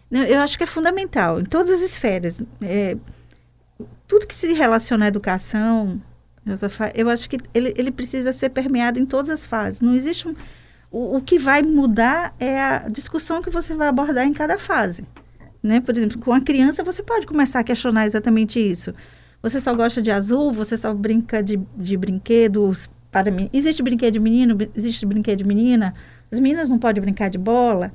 Eu 0.10 0.40
acho 0.40 0.58
que 0.58 0.64
é 0.64 0.66
fundamental, 0.68 1.40
em 1.40 1.46
todas 1.46 1.70
as 1.70 1.82
esferas. 1.82 2.42
É, 2.60 2.98
tudo 4.08 4.26
que 4.26 4.34
se 4.34 4.52
relaciona 4.52 5.06
à 5.06 5.08
educação, 5.08 6.02
eu 6.96 7.10
acho 7.10 7.30
que 7.30 7.38
ele, 7.54 7.76
ele 7.78 7.92
precisa 7.92 8.34
ser 8.34 8.50
permeado 8.50 8.98
em 9.00 9.06
todas 9.06 9.30
as 9.30 9.46
fases. 9.46 9.82
Não 9.82 9.94
existe 9.94 10.28
um, 10.28 10.34
o, 10.90 11.18
o 11.18 11.22
que 11.22 11.38
vai 11.38 11.62
mudar 11.62 12.34
é 12.40 12.60
a 12.60 12.90
discussão 12.90 13.40
que 13.40 13.52
você 13.52 13.76
vai 13.76 13.88
abordar 13.88 14.26
em 14.26 14.34
cada 14.34 14.58
fase. 14.58 15.04
Né? 15.64 15.80
Por 15.80 15.98
exemplo, 15.98 16.20
com 16.20 16.34
a 16.34 16.42
criança 16.42 16.84
você 16.84 17.02
pode 17.02 17.26
começar 17.26 17.62
a 17.62 17.64
questionar 17.64 18.06
exatamente 18.06 18.60
isso. 18.60 18.94
Você 19.42 19.62
só 19.62 19.74
gosta 19.74 20.02
de 20.02 20.12
azul? 20.12 20.52
Você 20.52 20.76
só 20.76 20.94
brinca 20.94 21.42
de, 21.42 21.58
de 21.78 21.96
brinquedos 21.96 22.90
para 23.10 23.32
mim? 23.32 23.50
Existe 23.54 23.82
brinquedo 23.82 24.14
de 24.14 24.20
menino? 24.20 24.58
Existe 24.76 25.06
brinquedo 25.06 25.38
de 25.38 25.46
menina? 25.46 25.94
As 26.30 26.40
meninas 26.40 26.70
não 26.70 26.78
podem 26.78 27.02
brincar 27.02 27.30
de 27.30 27.38
bola? 27.38 27.94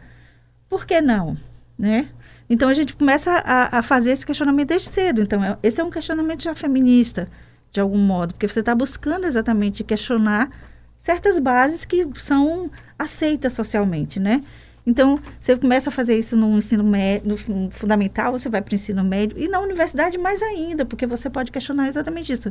Por 0.68 0.86
que 0.86 1.00
não? 1.00 1.36
Né? 1.78 2.08
Então 2.48 2.68
a 2.68 2.74
gente 2.74 2.96
começa 2.96 3.32
a, 3.32 3.78
a 3.78 3.82
fazer 3.82 4.12
esse 4.12 4.24
questionamento 4.24 4.68
desde 4.68 4.88
cedo. 4.88 5.22
Então, 5.22 5.44
é, 5.44 5.58
esse 5.62 5.80
é 5.80 5.84
um 5.84 5.90
questionamento 5.90 6.42
já 6.42 6.54
feminista, 6.54 7.28
de 7.70 7.80
algum 7.80 7.98
modo, 7.98 8.32
porque 8.32 8.48
você 8.48 8.60
está 8.60 8.74
buscando 8.74 9.26
exatamente 9.26 9.84
questionar 9.84 10.50
certas 10.96 11.38
bases 11.38 11.84
que 11.84 12.08
são 12.16 12.70
aceitas 12.98 13.52
socialmente, 13.52 14.18
né? 14.18 14.42
Então, 14.88 15.20
você 15.38 15.54
começa 15.54 15.90
a 15.90 15.92
fazer 15.92 16.18
isso 16.18 16.34
no 16.34 16.56
ensino 16.56 16.82
médio, 16.82 17.28
no 17.28 17.70
fundamental, 17.70 18.32
você 18.32 18.48
vai 18.48 18.62
para 18.62 18.72
o 18.72 18.74
ensino 18.74 19.04
médio, 19.04 19.38
e 19.38 19.46
na 19.46 19.60
universidade 19.60 20.16
mais 20.16 20.40
ainda, 20.40 20.86
porque 20.86 21.06
você 21.06 21.28
pode 21.28 21.52
questionar 21.52 21.88
exatamente 21.88 22.32
isso. 22.32 22.50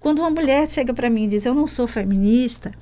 Quando 0.00 0.18
uma 0.18 0.28
mulher 0.28 0.66
chega 0.68 0.92
para 0.92 1.08
mim 1.08 1.26
e 1.26 1.28
diz, 1.28 1.46
eu 1.46 1.54
não 1.54 1.64
sou 1.68 1.86
feminista, 1.86 2.72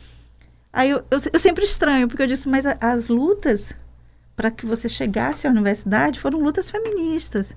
aí 0.73 0.89
eu, 0.89 1.05
eu, 1.11 1.21
eu 1.35 1.39
sempre 1.39 1.65
estranho, 1.65 2.09
porque 2.09 2.23
eu 2.23 2.27
disse, 2.27 2.49
mas 2.49 2.65
a, 2.65 2.79
as 2.81 3.09
lutas 3.09 3.75
para 4.35 4.51
que 4.51 4.65
você 4.65 4.89
chegasse 4.89 5.47
à 5.47 5.51
universidade 5.51 6.19
foram 6.19 6.41
lutas 6.41 6.71
feministas. 6.71 7.55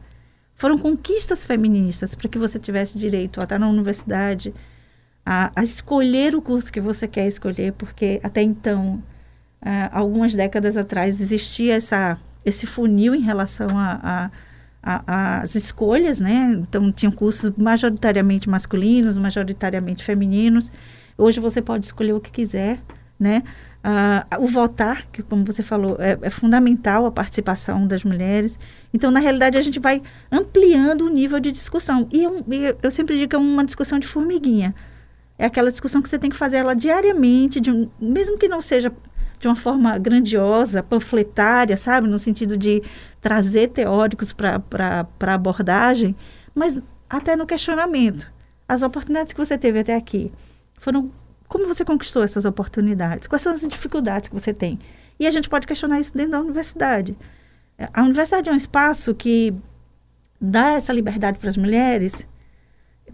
Foram 0.53 0.77
conquistas 0.77 1.45
feministas 1.45 2.13
para 2.13 2.27
que 2.27 2.37
você 2.37 2.59
tivesse 2.59 2.99
direito 2.99 3.39
a 3.39 3.43
estar 3.43 3.57
na 3.57 3.69
universidade, 3.69 4.53
a, 5.25 5.49
a, 5.55 5.63
escolher 5.63 6.35
o 6.35 6.41
curso 6.41 6.73
que 6.73 6.81
você 6.81 7.07
quer 7.07 7.25
escolher, 7.25 7.71
porque 7.71 8.19
até 8.21 8.41
então, 8.41 9.01
uh, 9.61 9.89
algumas 9.91 10.33
décadas 10.33 10.77
atrás, 10.77 11.21
existia 11.21 11.75
essa, 11.75 12.17
esse 12.45 12.65
funil 12.65 13.15
em 13.15 13.21
relação 13.21 13.69
a, 13.77 14.29
a, 14.83 15.41
às 15.41 15.55
escolhas, 15.55 16.19
né? 16.19 16.55
Então, 16.61 16.91
tinham 16.91 17.11
cursos 17.11 17.51
majoritariamente 17.57 18.49
masculinos, 18.49 19.17
majoritariamente 19.17 20.03
femininos. 20.03 20.71
Hoje 21.17 21.39
você 21.39 21.61
pode 21.61 21.85
escolher 21.85 22.13
o 22.13 22.19
que 22.19 22.31
quiser, 22.31 22.79
né? 23.19 23.43
Uh, 23.83 24.43
o 24.43 24.47
votar, 24.47 25.05
que 25.11 25.23
como 25.23 25.45
você 25.45 25.63
falou, 25.63 25.95
é, 25.99 26.17
é, 26.21 26.29
fundamental 26.29 27.05
a 27.05 27.11
participação 27.11 27.87
das 27.87 28.03
mulheres. 28.03 28.59
Então, 28.93 29.11
na 29.11 29.19
realidade, 29.19 29.57
a 29.57 29.61
gente 29.61 29.79
vai 29.79 30.01
ampliando 30.31 31.01
o 31.01 31.09
nível 31.09 31.39
de 31.39 31.51
discussão. 31.51 32.07
E 32.11 32.23
eu, 32.23 32.43
eu 32.81 32.91
sempre 32.91 33.17
digo 33.17 33.29
que 33.29 33.35
é 33.35 33.39
uma 33.39 33.63
discussão 33.63 33.97
de 33.97 34.07
formiguinha. 34.07 34.75
É 35.37 35.45
aquela 35.45 35.71
discussão 35.71 36.01
que 36.01 36.09
você 36.09 36.17
tem 36.17 36.29
que 36.29 36.35
fazer 36.35 36.57
ela 36.57 36.73
diariamente, 36.73 37.61
um, 37.69 37.89
mesmo 37.99 38.37
que 38.37 38.47
não 38.47 38.59
seja 38.59 38.91
de 39.39 39.47
uma 39.47 39.55
forma 39.55 39.97
grandiosa, 39.97 40.81
panfletária, 40.81 41.77
sabe? 41.77 42.07
No 42.07 42.17
sentido 42.17 42.57
de 42.57 42.81
trazer 43.21 43.69
teóricos 43.69 44.33
para 44.33 44.61
a 45.19 45.33
abordagem, 45.33 46.15
mas 46.53 46.79
até 47.09 47.35
no 47.35 47.45
questionamento. 47.45 48.31
As 48.67 48.81
oportunidades 48.81 49.33
que 49.33 49.39
você 49.39 49.57
teve 49.57 49.79
até 49.79 49.95
aqui 49.95 50.31
foram 50.79 51.11
como 51.47 51.67
você 51.67 51.85
conquistou 51.85 52.23
essas 52.23 52.43
oportunidades? 52.45 53.27
Quais 53.27 53.41
são 53.41 53.53
as 53.53 53.61
dificuldades 53.61 54.27
que 54.27 54.35
você 54.35 54.53
tem? 54.53 54.77
E 55.19 55.25
a 55.25 55.31
gente 55.31 55.47
pode 55.49 55.65
questionar 55.65 55.99
isso 55.99 56.13
dentro 56.13 56.31
da 56.31 56.41
universidade. 56.41 57.15
A 57.93 58.03
universidade 58.03 58.49
é 58.49 58.51
um 58.51 58.55
espaço 58.55 59.15
que 59.15 59.53
dá 60.41 60.73
essa 60.73 60.91
liberdade 60.91 61.37
para 61.37 61.49
as 61.49 61.57
mulheres. 61.57 62.27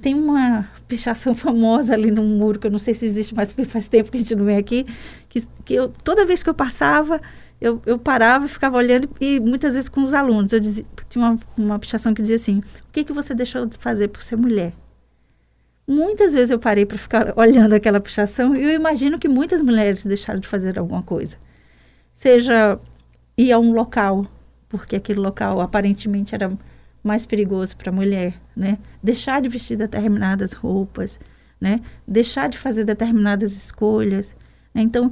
Tem 0.03 0.13
uma 0.13 0.69
pichação 0.85 1.33
famosa 1.33 1.93
ali 1.93 2.11
no 2.11 2.21
muro, 2.21 2.59
que 2.59 2.67
eu 2.67 2.71
não 2.71 2.77
sei 2.77 2.93
se 2.93 3.05
existe 3.05 3.33
mais, 3.33 3.53
porque 3.53 3.63
faz 3.63 3.87
tempo 3.87 4.11
que 4.11 4.17
a 4.17 4.19
gente 4.19 4.35
não 4.35 4.43
vem 4.43 4.57
aqui, 4.57 4.85
que, 5.29 5.41
que 5.63 5.73
eu, 5.73 5.87
toda 6.03 6.25
vez 6.25 6.43
que 6.43 6.49
eu 6.49 6.53
passava, 6.53 7.21
eu, 7.61 7.81
eu 7.85 7.97
parava 7.97 8.45
e 8.45 8.49
ficava 8.49 8.75
olhando, 8.77 9.09
e 9.21 9.39
muitas 9.39 9.73
vezes 9.73 9.87
com 9.87 10.03
os 10.03 10.13
alunos. 10.13 10.51
Eu 10.51 10.59
dizia, 10.59 10.83
tinha 11.09 11.23
uma, 11.23 11.39
uma 11.57 11.79
pichação 11.79 12.13
que 12.13 12.21
dizia 12.21 12.35
assim, 12.35 12.59
o 12.59 12.91
que, 12.91 13.05
que 13.05 13.13
você 13.13 13.33
deixou 13.33 13.65
de 13.65 13.77
fazer 13.77 14.09
por 14.09 14.21
ser 14.21 14.35
mulher? 14.35 14.73
Muitas 15.87 16.33
vezes 16.33 16.51
eu 16.51 16.59
parei 16.59 16.85
para 16.85 16.97
ficar 16.97 17.33
olhando 17.39 17.73
aquela 17.73 18.01
pichação 18.01 18.53
e 18.55 18.61
eu 18.61 18.71
imagino 18.71 19.17
que 19.17 19.29
muitas 19.29 19.61
mulheres 19.61 20.05
deixaram 20.05 20.41
de 20.41 20.47
fazer 20.49 20.77
alguma 20.77 21.01
coisa. 21.01 21.37
Seja 22.13 22.77
ir 23.37 23.53
a 23.53 23.59
um 23.59 23.71
local, 23.71 24.27
porque 24.67 24.97
aquele 24.97 25.21
local 25.21 25.61
aparentemente 25.61 26.35
era 26.35 26.51
mais 27.03 27.25
perigoso 27.25 27.75
para 27.75 27.89
a 27.89 27.93
mulher, 27.93 28.39
né? 28.55 28.77
Deixar 29.01 29.41
de 29.41 29.49
vestir 29.49 29.77
determinadas 29.77 30.53
roupas, 30.53 31.19
né? 31.59 31.81
Deixar 32.07 32.47
de 32.47 32.57
fazer 32.57 32.85
determinadas 32.85 33.51
escolhas. 33.55 34.35
Né? 34.73 34.81
Então, 34.81 35.11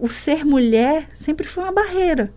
o 0.00 0.08
ser 0.08 0.44
mulher 0.44 1.08
sempre 1.14 1.46
foi 1.46 1.64
uma 1.64 1.72
barreira. 1.72 2.32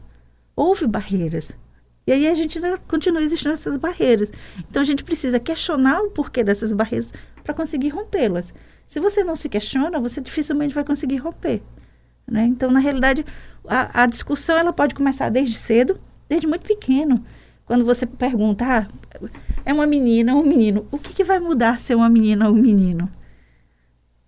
Houve 0.55 0.85
barreiras. 0.85 1.57
E 2.05 2.11
aí 2.11 2.27
a 2.27 2.33
gente 2.33 2.59
continua 2.87 3.21
existindo 3.21 3.53
essas 3.53 3.77
barreiras. 3.77 4.31
Então 4.69 4.81
a 4.81 4.85
gente 4.85 5.03
precisa 5.03 5.39
questionar 5.39 6.01
o 6.01 6.09
porquê 6.11 6.43
dessas 6.43 6.73
barreiras 6.73 7.13
para 7.43 7.53
conseguir 7.53 7.89
rompê-las. 7.89 8.53
Se 8.87 8.99
você 8.99 9.23
não 9.23 9.35
se 9.35 9.47
questiona, 9.47 9.99
você 9.99 10.19
dificilmente 10.19 10.73
vai 10.73 10.83
conseguir 10.83 11.17
romper. 11.17 11.61
Né? 12.27 12.45
Então, 12.45 12.71
na 12.71 12.79
realidade, 12.79 13.25
a, 13.67 14.03
a, 14.03 14.05
discussão 14.07 14.57
ela 14.57 14.73
pode 14.73 14.95
começar 14.95 15.29
desde 15.29 15.55
cedo, 15.55 15.99
desde 16.27 16.47
muito 16.47 16.65
pequeno. 16.65 17.23
Quando 17.69 17.85
você 17.85 18.07
pergunta, 18.07 18.65
ah, 18.65 19.29
é 19.63 19.71
uma 19.71 19.85
menina 19.85 20.33
ou 20.33 20.41
um 20.41 20.45
menino, 20.45 20.88
o 20.89 20.97
que, 20.97 21.13
que 21.13 21.23
vai 21.23 21.38
mudar 21.39 21.77
ser 21.77 21.93
uma 21.93 22.09
menina 22.09 22.49
ou 22.49 22.55
um 22.55 22.57
menino? 22.57 23.07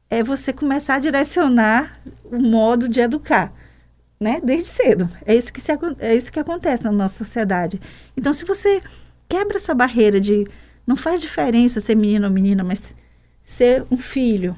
É 0.07 0.21
você 0.21 0.53
começar 0.53 0.95
a 0.95 0.99
direcionar 0.99 1.99
o 2.23 2.37
modo 2.37 2.87
de 2.87 3.01
educar 3.01 3.51
né? 4.21 4.39
Desde 4.43 4.67
cedo. 4.67 5.09
É 5.25 5.33
isso 5.33 5.51
que, 5.51 5.59
se, 5.59 5.71
é 5.97 6.15
isso 6.15 6.31
que 6.31 6.39
acontece 6.39 6.83
na 6.83 6.91
nossa 6.91 7.25
sociedade. 7.25 7.81
Então, 8.15 8.31
se 8.31 8.45
você 8.45 8.83
quebra 9.27 9.57
essa 9.57 9.73
barreira 9.73 10.21
de 10.21 10.47
não 10.85 10.95
faz 10.95 11.19
diferença 11.19 11.81
ser 11.81 11.95
menino 11.95 12.27
ou 12.27 12.31
menina, 12.31 12.63
mas 12.63 12.95
ser 13.43 13.83
um 13.89 13.97
filho, 13.97 14.55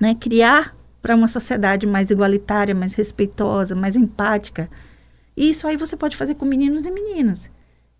né? 0.00 0.14
Criar 0.14 0.76
para 1.02 1.16
uma 1.16 1.26
sociedade 1.26 1.88
mais 1.88 2.08
igualitária, 2.08 2.72
mais 2.72 2.94
respeitosa, 2.94 3.74
mais 3.74 3.96
empática. 3.96 4.70
Isso 5.36 5.66
aí 5.66 5.76
você 5.76 5.96
pode 5.96 6.16
fazer 6.16 6.36
com 6.36 6.44
meninos 6.44 6.86
e 6.86 6.90
meninas, 6.92 7.50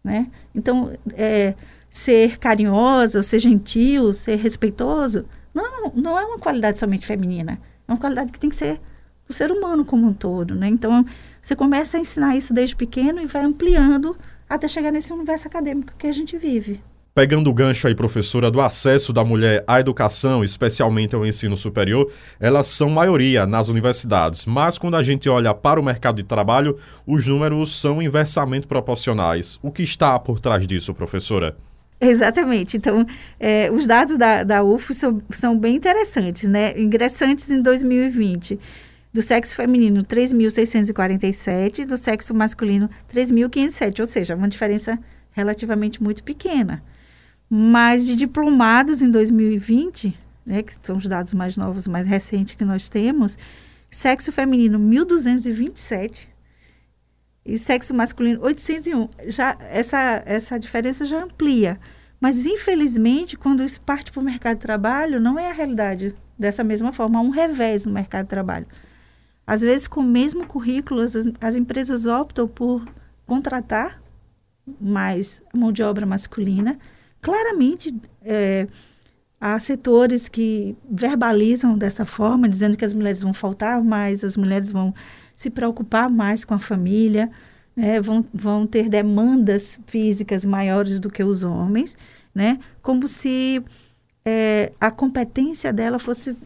né? 0.08 0.26
Então, 0.54 0.92
é, 1.12 1.54
ser 1.90 2.38
carinhosa, 2.38 3.22
ser 3.22 3.38
gentil, 3.38 4.12
ser 4.12 4.36
respeitoso, 4.36 5.26
não, 5.54 5.92
não 5.94 6.18
é 6.18 6.24
uma 6.24 6.38
qualidade 6.38 6.78
somente 6.78 7.06
feminina. 7.06 7.60
É 7.86 7.92
uma 7.92 7.98
qualidade 7.98 8.32
que 8.32 8.40
tem 8.40 8.50
que 8.50 8.56
ser 8.56 8.80
o 9.28 9.32
ser 9.32 9.52
humano 9.52 9.84
como 9.84 10.06
um 10.06 10.12
todo, 10.12 10.54
né? 10.54 10.68
Então, 10.68 11.04
você 11.42 11.54
começa 11.54 11.98
a 11.98 12.00
ensinar 12.00 12.36
isso 12.36 12.54
desde 12.54 12.74
pequeno 12.74 13.20
e 13.20 13.26
vai 13.26 13.42
ampliando 13.42 14.16
até 14.48 14.66
chegar 14.66 14.90
nesse 14.90 15.12
universo 15.12 15.46
acadêmico 15.46 15.92
que 15.98 16.06
a 16.06 16.12
gente 16.12 16.36
vive. 16.38 16.80
Pegando 17.18 17.50
o 17.50 17.52
gancho 17.52 17.88
aí, 17.88 17.96
professora, 17.96 18.48
do 18.48 18.60
acesso 18.60 19.12
da 19.12 19.24
mulher 19.24 19.64
à 19.66 19.80
educação, 19.80 20.44
especialmente 20.44 21.16
ao 21.16 21.26
ensino 21.26 21.56
superior, 21.56 22.12
elas 22.38 22.68
são 22.68 22.88
maioria 22.88 23.44
nas 23.44 23.66
universidades. 23.66 24.46
Mas 24.46 24.78
quando 24.78 24.94
a 24.94 25.02
gente 25.02 25.28
olha 25.28 25.52
para 25.52 25.80
o 25.80 25.82
mercado 25.82 26.18
de 26.18 26.22
trabalho, 26.22 26.78
os 27.04 27.26
números 27.26 27.80
são 27.80 28.00
inversamente 28.00 28.68
proporcionais. 28.68 29.58
O 29.60 29.72
que 29.72 29.82
está 29.82 30.16
por 30.16 30.38
trás 30.38 30.64
disso, 30.64 30.94
professora? 30.94 31.56
Exatamente. 32.00 32.76
Então, 32.76 33.04
é, 33.40 33.68
os 33.68 33.84
dados 33.84 34.16
da, 34.16 34.44
da 34.44 34.62
UF 34.62 34.94
são, 34.94 35.20
são 35.30 35.58
bem 35.58 35.74
interessantes, 35.74 36.48
né? 36.48 36.80
Ingressantes 36.80 37.50
em 37.50 37.60
2020 37.60 38.60
do 39.12 39.22
sexo 39.22 39.56
feminino 39.56 40.04
3.647, 40.04 41.84
do 41.84 41.96
sexo 41.96 42.32
masculino 42.32 42.88
3.507, 43.12 43.98
ou 43.98 44.06
seja, 44.06 44.36
uma 44.36 44.46
diferença 44.46 44.96
relativamente 45.32 46.00
muito 46.00 46.22
pequena. 46.22 46.80
Mas 47.48 48.06
de 48.06 48.14
diplomados 48.14 49.00
em 49.02 49.10
2020, 49.10 50.16
né, 50.44 50.62
que 50.62 50.74
são 50.82 50.96
os 50.96 51.06
dados 51.06 51.32
mais 51.32 51.56
novos, 51.56 51.86
mais 51.86 52.06
recentes 52.06 52.54
que 52.54 52.64
nós 52.64 52.88
temos, 52.88 53.38
sexo 53.90 54.30
feminino 54.30 54.78
1227 54.78 56.28
e 57.44 57.56
sexo 57.56 57.94
masculino 57.94 58.42
801. 58.42 59.08
Já 59.26 59.56
essa 59.60 60.22
essa 60.26 60.58
diferença 60.58 61.06
já 61.06 61.24
amplia. 61.24 61.80
Mas 62.20 62.46
infelizmente, 62.46 63.36
quando 63.36 63.64
isso 63.64 63.80
parte 63.80 64.10
para 64.10 64.20
o 64.20 64.24
mercado 64.24 64.56
de 64.56 64.62
trabalho, 64.62 65.20
não 65.20 65.38
é 65.38 65.50
a 65.50 65.54
realidade 65.54 66.14
dessa 66.38 66.62
mesma 66.62 66.92
forma, 66.92 67.18
há 67.18 67.22
um 67.22 67.30
revés 67.30 67.86
no 67.86 67.92
mercado 67.92 68.24
de 68.24 68.30
trabalho. 68.30 68.66
Às 69.46 69.62
vezes, 69.62 69.88
com 69.88 70.00
o 70.00 70.04
mesmo 70.04 70.46
currículo, 70.46 71.00
as, 71.00 71.14
as 71.40 71.56
empresas 71.56 72.06
optam 72.06 72.46
por 72.46 72.84
contratar 73.26 74.00
mais 74.80 75.40
mão 75.54 75.72
de 75.72 75.82
obra 75.82 76.04
masculina. 76.04 76.78
Claramente, 77.20 77.94
é, 78.22 78.66
há 79.40 79.58
setores 79.58 80.28
que 80.28 80.76
verbalizam 80.90 81.76
dessa 81.76 82.04
forma, 82.04 82.48
dizendo 82.48 82.76
que 82.76 82.84
as 82.84 82.92
mulheres 82.92 83.20
vão 83.20 83.32
faltar 83.32 83.82
mais, 83.82 84.24
as 84.24 84.36
mulheres 84.36 84.70
vão 84.70 84.94
se 85.36 85.50
preocupar 85.50 86.10
mais 86.10 86.44
com 86.44 86.54
a 86.54 86.58
família, 86.58 87.30
né, 87.76 88.00
vão, 88.00 88.24
vão 88.34 88.66
ter 88.66 88.88
demandas 88.88 89.78
físicas 89.86 90.44
maiores 90.44 90.98
do 90.98 91.08
que 91.08 91.22
os 91.22 91.44
homens, 91.44 91.96
né, 92.34 92.58
como 92.82 93.06
se 93.06 93.62
é, 94.24 94.72
a 94.80 94.90
competência 94.90 95.72
dela 95.72 95.98
fosse 95.98 96.36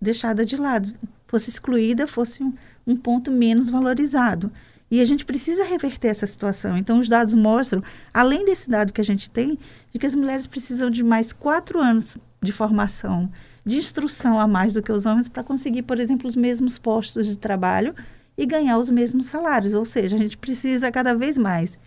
deixada 0.00 0.46
de 0.46 0.56
lado, 0.56 0.88
fosse 1.26 1.50
excluída, 1.50 2.06
fosse 2.06 2.42
um, 2.42 2.54
um 2.86 2.96
ponto 2.96 3.30
menos 3.30 3.68
valorizado. 3.68 4.50
E 4.90 5.00
a 5.00 5.04
gente 5.04 5.24
precisa 5.24 5.64
reverter 5.64 6.08
essa 6.08 6.26
situação. 6.26 6.76
Então, 6.76 6.98
os 6.98 7.08
dados 7.08 7.34
mostram, 7.34 7.82
além 8.12 8.44
desse 8.44 8.70
dado 8.70 8.92
que 8.92 9.00
a 9.00 9.04
gente 9.04 9.30
tem, 9.30 9.58
de 9.92 9.98
que 9.98 10.06
as 10.06 10.14
mulheres 10.14 10.46
precisam 10.46 10.90
de 10.90 11.02
mais 11.02 11.32
quatro 11.32 11.78
anos 11.78 12.16
de 12.42 12.52
formação, 12.52 13.30
de 13.64 13.76
instrução 13.76 14.40
a 14.40 14.46
mais 14.46 14.74
do 14.74 14.82
que 14.82 14.92
os 14.92 15.04
homens 15.04 15.28
para 15.28 15.44
conseguir, 15.44 15.82
por 15.82 16.00
exemplo, 16.00 16.26
os 16.26 16.36
mesmos 16.36 16.78
postos 16.78 17.26
de 17.26 17.38
trabalho 17.38 17.94
e 18.36 18.46
ganhar 18.46 18.78
os 18.78 18.88
mesmos 18.88 19.26
salários. 19.26 19.74
Ou 19.74 19.84
seja, 19.84 20.16
a 20.16 20.18
gente 20.18 20.38
precisa 20.38 20.90
cada 20.90 21.14
vez 21.14 21.36
mais 21.36 21.78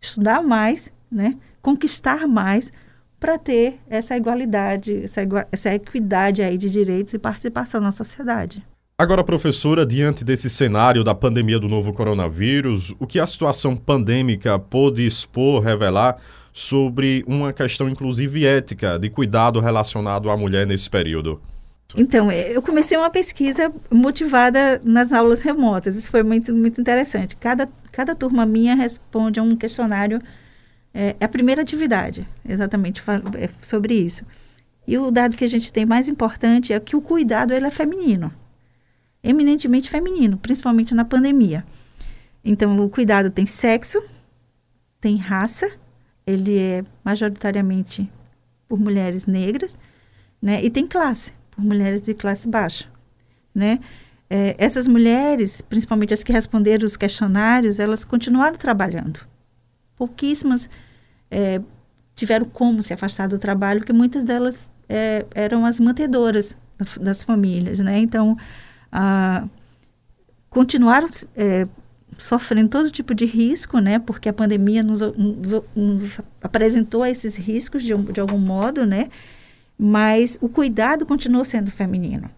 estudar 0.00 0.42
mais, 0.42 0.90
né? 1.10 1.36
conquistar 1.60 2.26
mais 2.26 2.72
para 3.20 3.36
ter 3.36 3.80
essa 3.90 4.16
igualdade, 4.16 5.04
essa, 5.04 5.20
essa 5.50 5.74
equidade 5.74 6.40
aí 6.40 6.56
de 6.56 6.70
direitos 6.70 7.12
e 7.14 7.18
participação 7.18 7.80
na 7.80 7.90
sociedade. 7.90 8.64
Agora, 9.00 9.22
professora, 9.22 9.86
diante 9.86 10.24
desse 10.24 10.50
cenário 10.50 11.04
da 11.04 11.14
pandemia 11.14 11.56
do 11.60 11.68
novo 11.68 11.92
coronavírus, 11.92 12.96
o 12.98 13.06
que 13.06 13.20
a 13.20 13.28
situação 13.28 13.76
pandêmica 13.76 14.58
pôde 14.58 15.06
expor, 15.06 15.62
revelar 15.62 16.16
sobre 16.52 17.22
uma 17.24 17.52
questão, 17.52 17.88
inclusive 17.88 18.44
ética, 18.44 18.98
de 18.98 19.08
cuidado 19.08 19.60
relacionado 19.60 20.28
à 20.28 20.36
mulher 20.36 20.66
nesse 20.66 20.90
período? 20.90 21.40
Então, 21.96 22.28
é, 22.28 22.50
eu 22.50 22.60
comecei 22.60 22.98
uma 22.98 23.08
pesquisa 23.08 23.70
motivada 23.88 24.80
nas 24.82 25.12
aulas 25.12 25.42
remotas. 25.42 25.94
Isso 25.94 26.10
foi 26.10 26.24
muito, 26.24 26.52
muito 26.52 26.80
interessante. 26.80 27.36
Cada, 27.36 27.68
cada 27.92 28.16
turma 28.16 28.44
minha 28.44 28.74
responde 28.74 29.38
a 29.38 29.44
um 29.44 29.54
questionário. 29.54 30.20
É, 30.92 31.14
é 31.20 31.24
a 31.24 31.28
primeira 31.28 31.62
atividade, 31.62 32.26
exatamente, 32.44 33.00
é 33.38 33.48
sobre 33.62 33.94
isso. 33.94 34.24
E 34.88 34.98
o 34.98 35.08
dado 35.12 35.36
que 35.36 35.44
a 35.44 35.48
gente 35.48 35.72
tem 35.72 35.86
mais 35.86 36.08
importante 36.08 36.72
é 36.72 36.80
que 36.80 36.96
o 36.96 37.00
cuidado 37.00 37.54
ele 37.54 37.66
é 37.66 37.70
feminino 37.70 38.32
eminentemente 39.22 39.90
feminino, 39.90 40.36
principalmente 40.36 40.94
na 40.94 41.04
pandemia. 41.04 41.64
Então, 42.44 42.78
o 42.80 42.88
cuidado 42.88 43.30
tem 43.30 43.46
sexo, 43.46 44.02
tem 45.00 45.16
raça, 45.16 45.70
ele 46.26 46.58
é 46.58 46.84
majoritariamente 47.04 48.10
por 48.68 48.78
mulheres 48.78 49.26
negras, 49.26 49.78
né? 50.40 50.62
E 50.62 50.70
tem 50.70 50.86
classe, 50.86 51.32
por 51.50 51.64
mulheres 51.64 52.00
de 52.00 52.14
classe 52.14 52.46
baixa, 52.48 52.86
né? 53.54 53.80
É, 54.30 54.54
essas 54.58 54.86
mulheres, 54.86 55.62
principalmente 55.62 56.12
as 56.12 56.22
que 56.22 56.32
responderam 56.32 56.86
os 56.86 56.96
questionários, 56.96 57.78
elas 57.78 58.04
continuaram 58.04 58.56
trabalhando. 58.56 59.20
Pouquíssimas 59.96 60.68
é, 61.30 61.60
tiveram 62.14 62.44
como 62.46 62.82
se 62.82 62.92
afastar 62.92 63.26
do 63.28 63.38
trabalho, 63.38 63.80
porque 63.80 63.92
muitas 63.92 64.24
delas 64.24 64.70
é, 64.88 65.24
eram 65.34 65.64
as 65.64 65.80
mantedoras 65.80 66.54
das 67.00 67.24
famílias, 67.24 67.78
né? 67.78 67.98
Então, 67.98 68.36
continuaram 70.50 71.06
é, 71.36 71.66
sofrendo 72.18 72.68
todo 72.68 72.90
tipo 72.90 73.14
de 73.14 73.24
risco, 73.24 73.78
né? 73.78 73.98
Porque 73.98 74.28
a 74.28 74.32
pandemia 74.32 74.82
nos, 74.82 75.00
nos, 75.00 75.62
nos 75.74 76.20
apresentou 76.42 77.06
esses 77.06 77.36
riscos 77.36 77.82
de, 77.82 77.94
de 77.94 78.20
algum 78.20 78.38
modo, 78.38 78.84
né? 78.84 79.08
Mas 79.78 80.36
o 80.40 80.48
cuidado 80.48 81.06
continuou 81.06 81.44
sendo 81.44 81.70
feminino. 81.70 82.28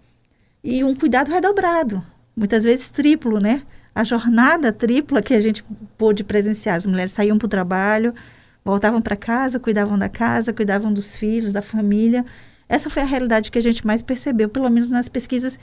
E 0.62 0.84
um 0.84 0.94
cuidado 0.94 1.30
redobrado, 1.30 2.02
muitas 2.36 2.64
vezes 2.64 2.88
triplo, 2.88 3.40
né? 3.40 3.62
A 3.94 4.04
jornada 4.04 4.72
tripla 4.72 5.22
que 5.22 5.32
a 5.32 5.40
gente 5.40 5.64
pôde 5.96 6.22
presenciar. 6.22 6.76
As 6.76 6.84
mulheres 6.84 7.12
saíam 7.12 7.38
para 7.38 7.46
o 7.46 7.48
trabalho, 7.48 8.14
voltavam 8.62 9.00
para 9.00 9.16
casa, 9.16 9.58
cuidavam 9.58 9.98
da 9.98 10.08
casa, 10.08 10.52
cuidavam 10.52 10.92
dos 10.92 11.16
filhos, 11.16 11.52
da 11.52 11.62
família. 11.62 12.24
Essa 12.68 12.90
foi 12.90 13.02
a 13.02 13.06
realidade 13.06 13.50
que 13.50 13.58
a 13.58 13.62
gente 13.62 13.84
mais 13.86 14.02
percebeu, 14.02 14.48
pelo 14.48 14.68
menos 14.68 14.90
nas 14.90 15.08
pesquisas 15.08 15.58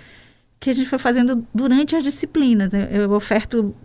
que 0.60 0.70
a 0.70 0.74
gente 0.74 0.90
foi 0.90 1.00
fazendo 1.00 1.46
durante 1.54 1.96
as 1.96 2.04
disciplinas. 2.04 2.72
Eu, 2.74 3.12
oferto 3.12 3.76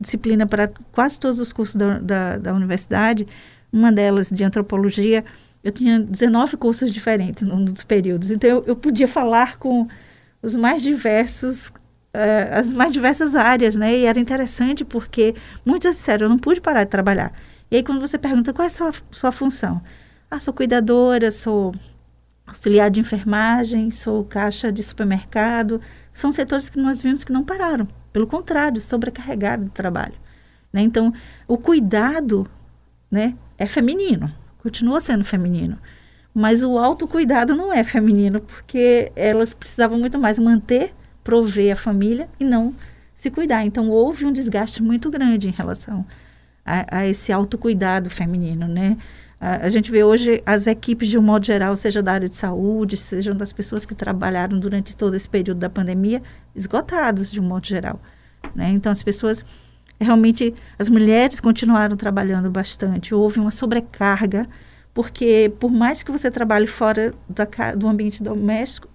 disciplina 0.00 0.46
para 0.46 0.70
quase 0.92 1.18
todos 1.18 1.40
os 1.40 1.52
cursos 1.52 1.76
da, 1.76 1.98
da, 1.98 2.38
da, 2.38 2.54
universidade. 2.54 3.26
Uma 3.72 3.90
delas, 3.92 4.30
de 4.30 4.44
antropologia, 4.44 5.24
eu 5.62 5.72
tinha 5.72 5.98
19 5.98 6.56
cursos 6.56 6.92
diferentes 6.92 7.42
num 7.42 7.64
dos 7.64 7.84
períodos. 7.84 8.30
Então, 8.30 8.48
eu, 8.48 8.64
eu 8.66 8.76
podia 8.76 9.08
falar 9.08 9.58
com 9.58 9.88
os 10.40 10.54
mais 10.54 10.82
diversos, 10.82 11.68
uh, 11.68 12.52
as 12.52 12.72
mais 12.72 12.92
diversas 12.92 13.34
áreas, 13.34 13.74
né? 13.76 13.98
E 13.98 14.04
era 14.04 14.18
interessante 14.18 14.84
porque 14.84 15.34
muitos 15.64 15.96
disseram, 15.96 16.26
eu 16.26 16.30
não 16.30 16.38
pude 16.38 16.60
parar 16.60 16.84
de 16.84 16.90
trabalhar. 16.90 17.32
E 17.70 17.76
aí, 17.76 17.82
quando 17.82 18.00
você 18.00 18.16
pergunta 18.16 18.52
qual 18.52 18.64
é 18.64 18.68
a 18.68 18.70
sua, 18.70 18.92
sua 19.10 19.32
função? 19.32 19.82
Ah, 20.30 20.40
sou 20.40 20.54
cuidadora, 20.54 21.30
sou 21.30 21.74
auxiliar 22.46 22.90
de 22.90 23.00
enfermagem, 23.00 23.90
sou 23.90 24.24
caixa 24.24 24.72
de 24.72 24.82
supermercado, 24.82 25.80
são 26.20 26.32
setores 26.32 26.68
que 26.68 26.78
nós 26.78 27.00
vimos 27.00 27.22
que 27.22 27.32
não 27.32 27.44
pararam, 27.44 27.86
pelo 28.12 28.26
contrário, 28.26 28.80
sobrecarregaram 28.80 29.64
de 29.64 29.70
trabalho. 29.70 30.14
Né? 30.72 30.80
Então, 30.82 31.14
o 31.46 31.56
cuidado 31.56 32.48
né, 33.08 33.36
é 33.56 33.68
feminino, 33.68 34.32
continua 34.60 35.00
sendo 35.00 35.24
feminino. 35.24 35.78
Mas 36.34 36.64
o 36.64 36.76
autocuidado 36.76 37.54
não 37.54 37.72
é 37.72 37.84
feminino, 37.84 38.40
porque 38.40 39.12
elas 39.14 39.54
precisavam 39.54 39.98
muito 39.98 40.18
mais 40.18 40.38
manter, 40.38 40.92
prover 41.22 41.72
a 41.72 41.76
família 41.76 42.28
e 42.38 42.44
não 42.44 42.74
se 43.16 43.30
cuidar. 43.30 43.64
Então, 43.64 43.88
houve 43.88 44.26
um 44.26 44.32
desgaste 44.32 44.82
muito 44.82 45.10
grande 45.10 45.48
em 45.48 45.52
relação 45.52 46.04
a, 46.64 46.98
a 46.98 47.06
esse 47.06 47.32
autocuidado 47.32 48.10
feminino, 48.10 48.66
né? 48.66 48.96
A, 49.40 49.68
gente 49.68 49.90
vê 49.90 50.02
hoje 50.02 50.42
as 50.44 50.66
equipes, 50.66 51.08
de 51.08 51.16
um 51.16 51.22
modo 51.22 51.46
geral, 51.46 51.76
seja 51.76 52.02
da 52.02 52.12
área 52.12 52.28
de 52.28 52.34
saúde, 52.34 52.96
sejam 52.96 53.36
das 53.36 53.52
pessoas 53.52 53.84
que 53.84 53.94
trabalharam 53.94 54.58
durante 54.58 54.96
todo 54.96 55.14
esse 55.14 55.28
período 55.28 55.58
da 55.58 55.70
pandemia, 55.70 56.20
esgotados, 56.56 57.30
de 57.30 57.38
um 57.38 57.44
modo 57.44 57.64
geral. 57.64 58.00
Né? 58.52 58.70
Então, 58.70 58.90
as 58.90 59.00
pessoas, 59.00 59.44
realmente, 60.00 60.52
as 60.76 60.88
mulheres 60.88 61.38
continuaram 61.38 61.96
trabalhando 61.96 62.50
bastante. 62.50 63.14
Houve 63.14 63.38
uma 63.38 63.52
sobrecarga, 63.52 64.44
porque, 64.92 65.52
por 65.60 65.70
mais 65.70 66.02
que 66.02 66.10
você 66.10 66.32
trabalhe 66.32 66.66
fora 66.66 67.14
da, 67.28 67.46
do 67.76 67.86
ambiente 67.86 68.20
doméstico, 68.20 68.88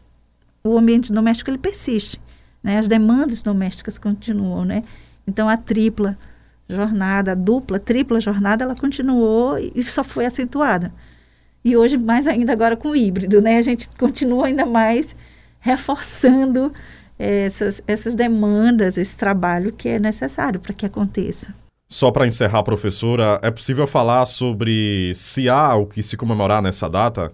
o 0.61 0.77
ambiente 0.77 1.13
doméstico 1.13 1.51
ele 1.51 1.57
persiste. 1.57 2.19
Né? 2.61 2.79
As 2.79 2.89
demandas 2.89 3.41
domésticas 3.41 3.97
continuam. 3.97 4.65
Né? 4.65 4.83
Então, 5.25 5.47
a 5.47 5.55
tripla 5.55 6.17
jornada, 6.69 7.35
dupla, 7.35 7.79
tripla 7.79 8.19
jornada, 8.19 8.63
ela 8.63 8.75
continuou 8.75 9.57
e 9.57 9.83
só 9.83 10.03
foi 10.03 10.25
acentuada. 10.25 10.91
E 11.63 11.77
hoje, 11.77 11.97
mais 11.97 12.27
ainda 12.27 12.51
agora 12.51 12.75
com 12.75 12.89
o 12.89 12.95
híbrido, 12.95 13.41
né? 13.41 13.57
A 13.57 13.61
gente 13.61 13.87
continua 13.97 14.47
ainda 14.47 14.65
mais 14.65 15.15
reforçando 15.59 16.73
essas, 17.17 17.81
essas 17.87 18.13
demandas, 18.13 18.97
esse 18.97 19.15
trabalho 19.15 19.71
que 19.71 19.87
é 19.87 19.99
necessário 19.99 20.59
para 20.59 20.73
que 20.73 20.85
aconteça. 20.85 21.53
Só 21.87 22.11
para 22.11 22.27
encerrar, 22.27 22.63
professora, 22.63 23.39
é 23.41 23.51
possível 23.51 23.87
falar 23.87 24.25
sobre 24.25 25.13
se 25.15 25.47
há 25.47 25.75
o 25.75 25.85
que 25.85 26.01
se 26.01 26.17
comemorar 26.17 26.61
nessa 26.61 26.89
data? 26.89 27.31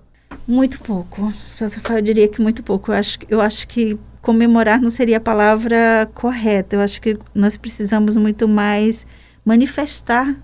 Muito 0.48 0.80
pouco. 0.82 1.34
Eu 1.60 2.02
diria 2.02 2.28
que 2.28 2.42
muito 2.42 2.62
pouco. 2.62 2.92
Eu 2.92 2.96
acho, 2.96 3.20
eu 3.30 3.42
acho 3.42 3.68
que 3.68 3.98
comemorar 4.22 4.82
não 4.82 4.90
seria 4.90 5.18
a 5.18 5.22
palavra 5.22 6.10
correta. 6.14 6.76
Eu 6.76 6.82
acho 6.82 7.02
que 7.02 7.18
nós 7.34 7.58
precisamos 7.58 8.18
muito 8.18 8.48
mais 8.48 9.06
manifestar 9.46 10.36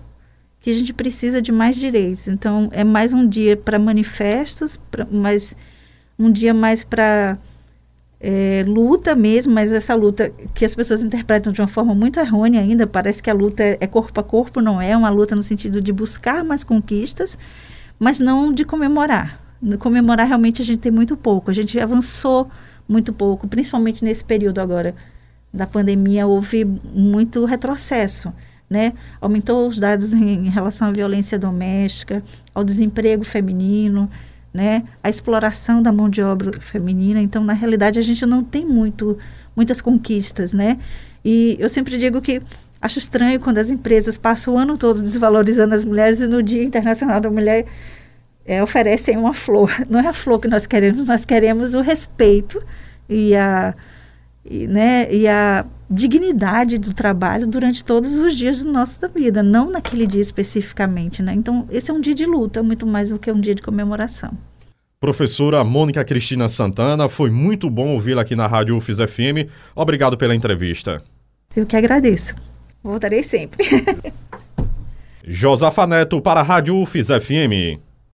que 0.60 0.70
a 0.70 0.74
gente 0.74 0.92
precisa 0.92 1.40
de 1.40 1.52
mais 1.52 1.76
direitos. 1.76 2.26
Então, 2.26 2.68
é 2.72 2.82
mais 2.82 3.12
um 3.12 3.28
dia 3.28 3.56
para 3.56 3.78
manifestos, 3.78 4.76
pra, 4.90 5.06
mas 5.10 5.54
um 6.18 6.30
dia 6.30 6.52
mais 6.52 6.82
para 6.82 7.38
é, 8.18 8.64
luta 8.66 9.14
mesmo, 9.14 9.52
mas 9.52 9.72
essa 9.72 9.94
luta 9.94 10.32
que 10.54 10.64
as 10.64 10.74
pessoas 10.74 11.02
interpretam 11.02 11.52
de 11.52 11.60
uma 11.60 11.68
forma 11.68 11.94
muito 11.94 12.18
errônea 12.18 12.60
ainda, 12.60 12.86
parece 12.86 13.22
que 13.22 13.30
a 13.30 13.34
luta 13.34 13.62
é, 13.62 13.78
é 13.80 13.86
corpo 13.86 14.18
a 14.18 14.24
corpo, 14.24 14.60
não 14.60 14.80
é 14.80 14.96
uma 14.96 15.10
luta 15.10 15.36
no 15.36 15.42
sentido 15.42 15.80
de 15.80 15.92
buscar 15.92 16.42
mais 16.42 16.64
conquistas, 16.64 17.38
mas 17.98 18.18
não 18.18 18.52
de 18.52 18.64
comemorar. 18.64 19.40
Comemorar 19.78 20.26
realmente 20.26 20.62
a 20.62 20.64
gente 20.64 20.80
tem 20.80 20.92
muito 20.92 21.16
pouco. 21.16 21.50
A 21.50 21.54
gente 21.54 21.78
avançou 21.78 22.50
muito 22.88 23.12
pouco, 23.12 23.48
principalmente 23.48 24.04
nesse 24.04 24.24
período 24.24 24.60
agora 24.60 24.94
da 25.52 25.66
pandemia, 25.66 26.26
houve 26.26 26.64
muito 26.64 27.44
retrocesso. 27.44 28.32
Né? 28.68 28.94
Aumentou 29.20 29.68
os 29.68 29.78
dados 29.78 30.12
em, 30.12 30.46
em 30.46 30.50
relação 30.50 30.88
à 30.88 30.92
violência 30.92 31.38
doméstica, 31.38 32.22
ao 32.52 32.64
desemprego 32.64 33.22
feminino, 33.22 34.10
né? 34.56 34.84
A 35.04 35.10
exploração 35.10 35.82
da 35.82 35.92
mão 35.92 36.08
de 36.08 36.22
obra 36.22 36.58
feminina. 36.60 37.20
Então, 37.20 37.44
na 37.44 37.52
realidade, 37.52 37.98
a 37.98 38.02
gente 38.02 38.24
não 38.24 38.42
tem 38.42 38.64
muito, 38.64 39.18
muitas 39.54 39.80
conquistas, 39.82 40.52
né? 40.54 40.78
E 41.22 41.56
eu 41.60 41.68
sempre 41.68 41.98
digo 41.98 42.22
que 42.22 42.40
acho 42.80 42.98
estranho 42.98 43.38
quando 43.38 43.58
as 43.58 43.70
empresas 43.70 44.16
passam 44.16 44.54
o 44.54 44.58
ano 44.58 44.78
todo 44.78 45.02
desvalorizando 45.02 45.74
as 45.74 45.84
mulheres 45.84 46.20
e 46.20 46.26
no 46.26 46.42
Dia 46.42 46.64
Internacional 46.64 47.20
da 47.20 47.30
Mulher 47.30 47.66
é, 48.46 48.62
oferecem 48.62 49.16
uma 49.16 49.34
flor. 49.34 49.70
Não 49.90 50.00
é 50.00 50.06
a 50.06 50.12
flor 50.12 50.40
que 50.40 50.48
nós 50.48 50.66
queremos, 50.66 51.06
nós 51.06 51.24
queremos 51.24 51.74
o 51.74 51.80
respeito 51.80 52.62
e 53.08 53.34
a, 53.34 53.74
e, 54.44 54.66
né, 54.66 55.12
e 55.12 55.26
a 55.26 55.64
dignidade 55.90 56.78
do 56.78 56.94
trabalho 56.94 57.46
durante 57.46 57.84
todos 57.84 58.12
os 58.12 58.36
dias 58.36 58.62
da 58.62 58.70
nossa 58.70 59.08
vida, 59.08 59.42
não 59.42 59.70
naquele 59.70 60.06
dia 60.06 60.20
especificamente. 60.20 61.22
Né? 61.22 61.34
Então, 61.34 61.66
esse 61.70 61.90
é 61.90 61.94
um 61.94 62.00
dia 62.00 62.14
de 62.14 62.24
luta, 62.24 62.62
muito 62.62 62.86
mais 62.86 63.10
do 63.10 63.18
que 63.18 63.30
um 63.30 63.40
dia 63.40 63.54
de 63.54 63.62
comemoração. 63.62 64.30
Professora 64.98 65.62
Mônica 65.62 66.04
Cristina 66.04 66.48
Santana, 66.48 67.08
foi 67.08 67.30
muito 67.30 67.70
bom 67.70 67.88
ouvi-la 67.88 68.22
aqui 68.22 68.34
na 68.34 68.46
Rádio 68.46 68.76
UFIS 68.76 68.96
FM. 68.96 69.48
Obrigado 69.74 70.16
pela 70.16 70.34
entrevista. 70.34 71.02
Eu 71.54 71.66
que 71.66 71.76
agradeço. 71.76 72.34
Voltarei 72.82 73.22
sempre. 73.22 73.64
Josafa 75.24 75.86
Neto 75.86 76.20
para 76.20 76.40
a 76.40 76.42
Rádio 76.42 76.76
UFIS 76.76 77.08
FM. 77.08 77.85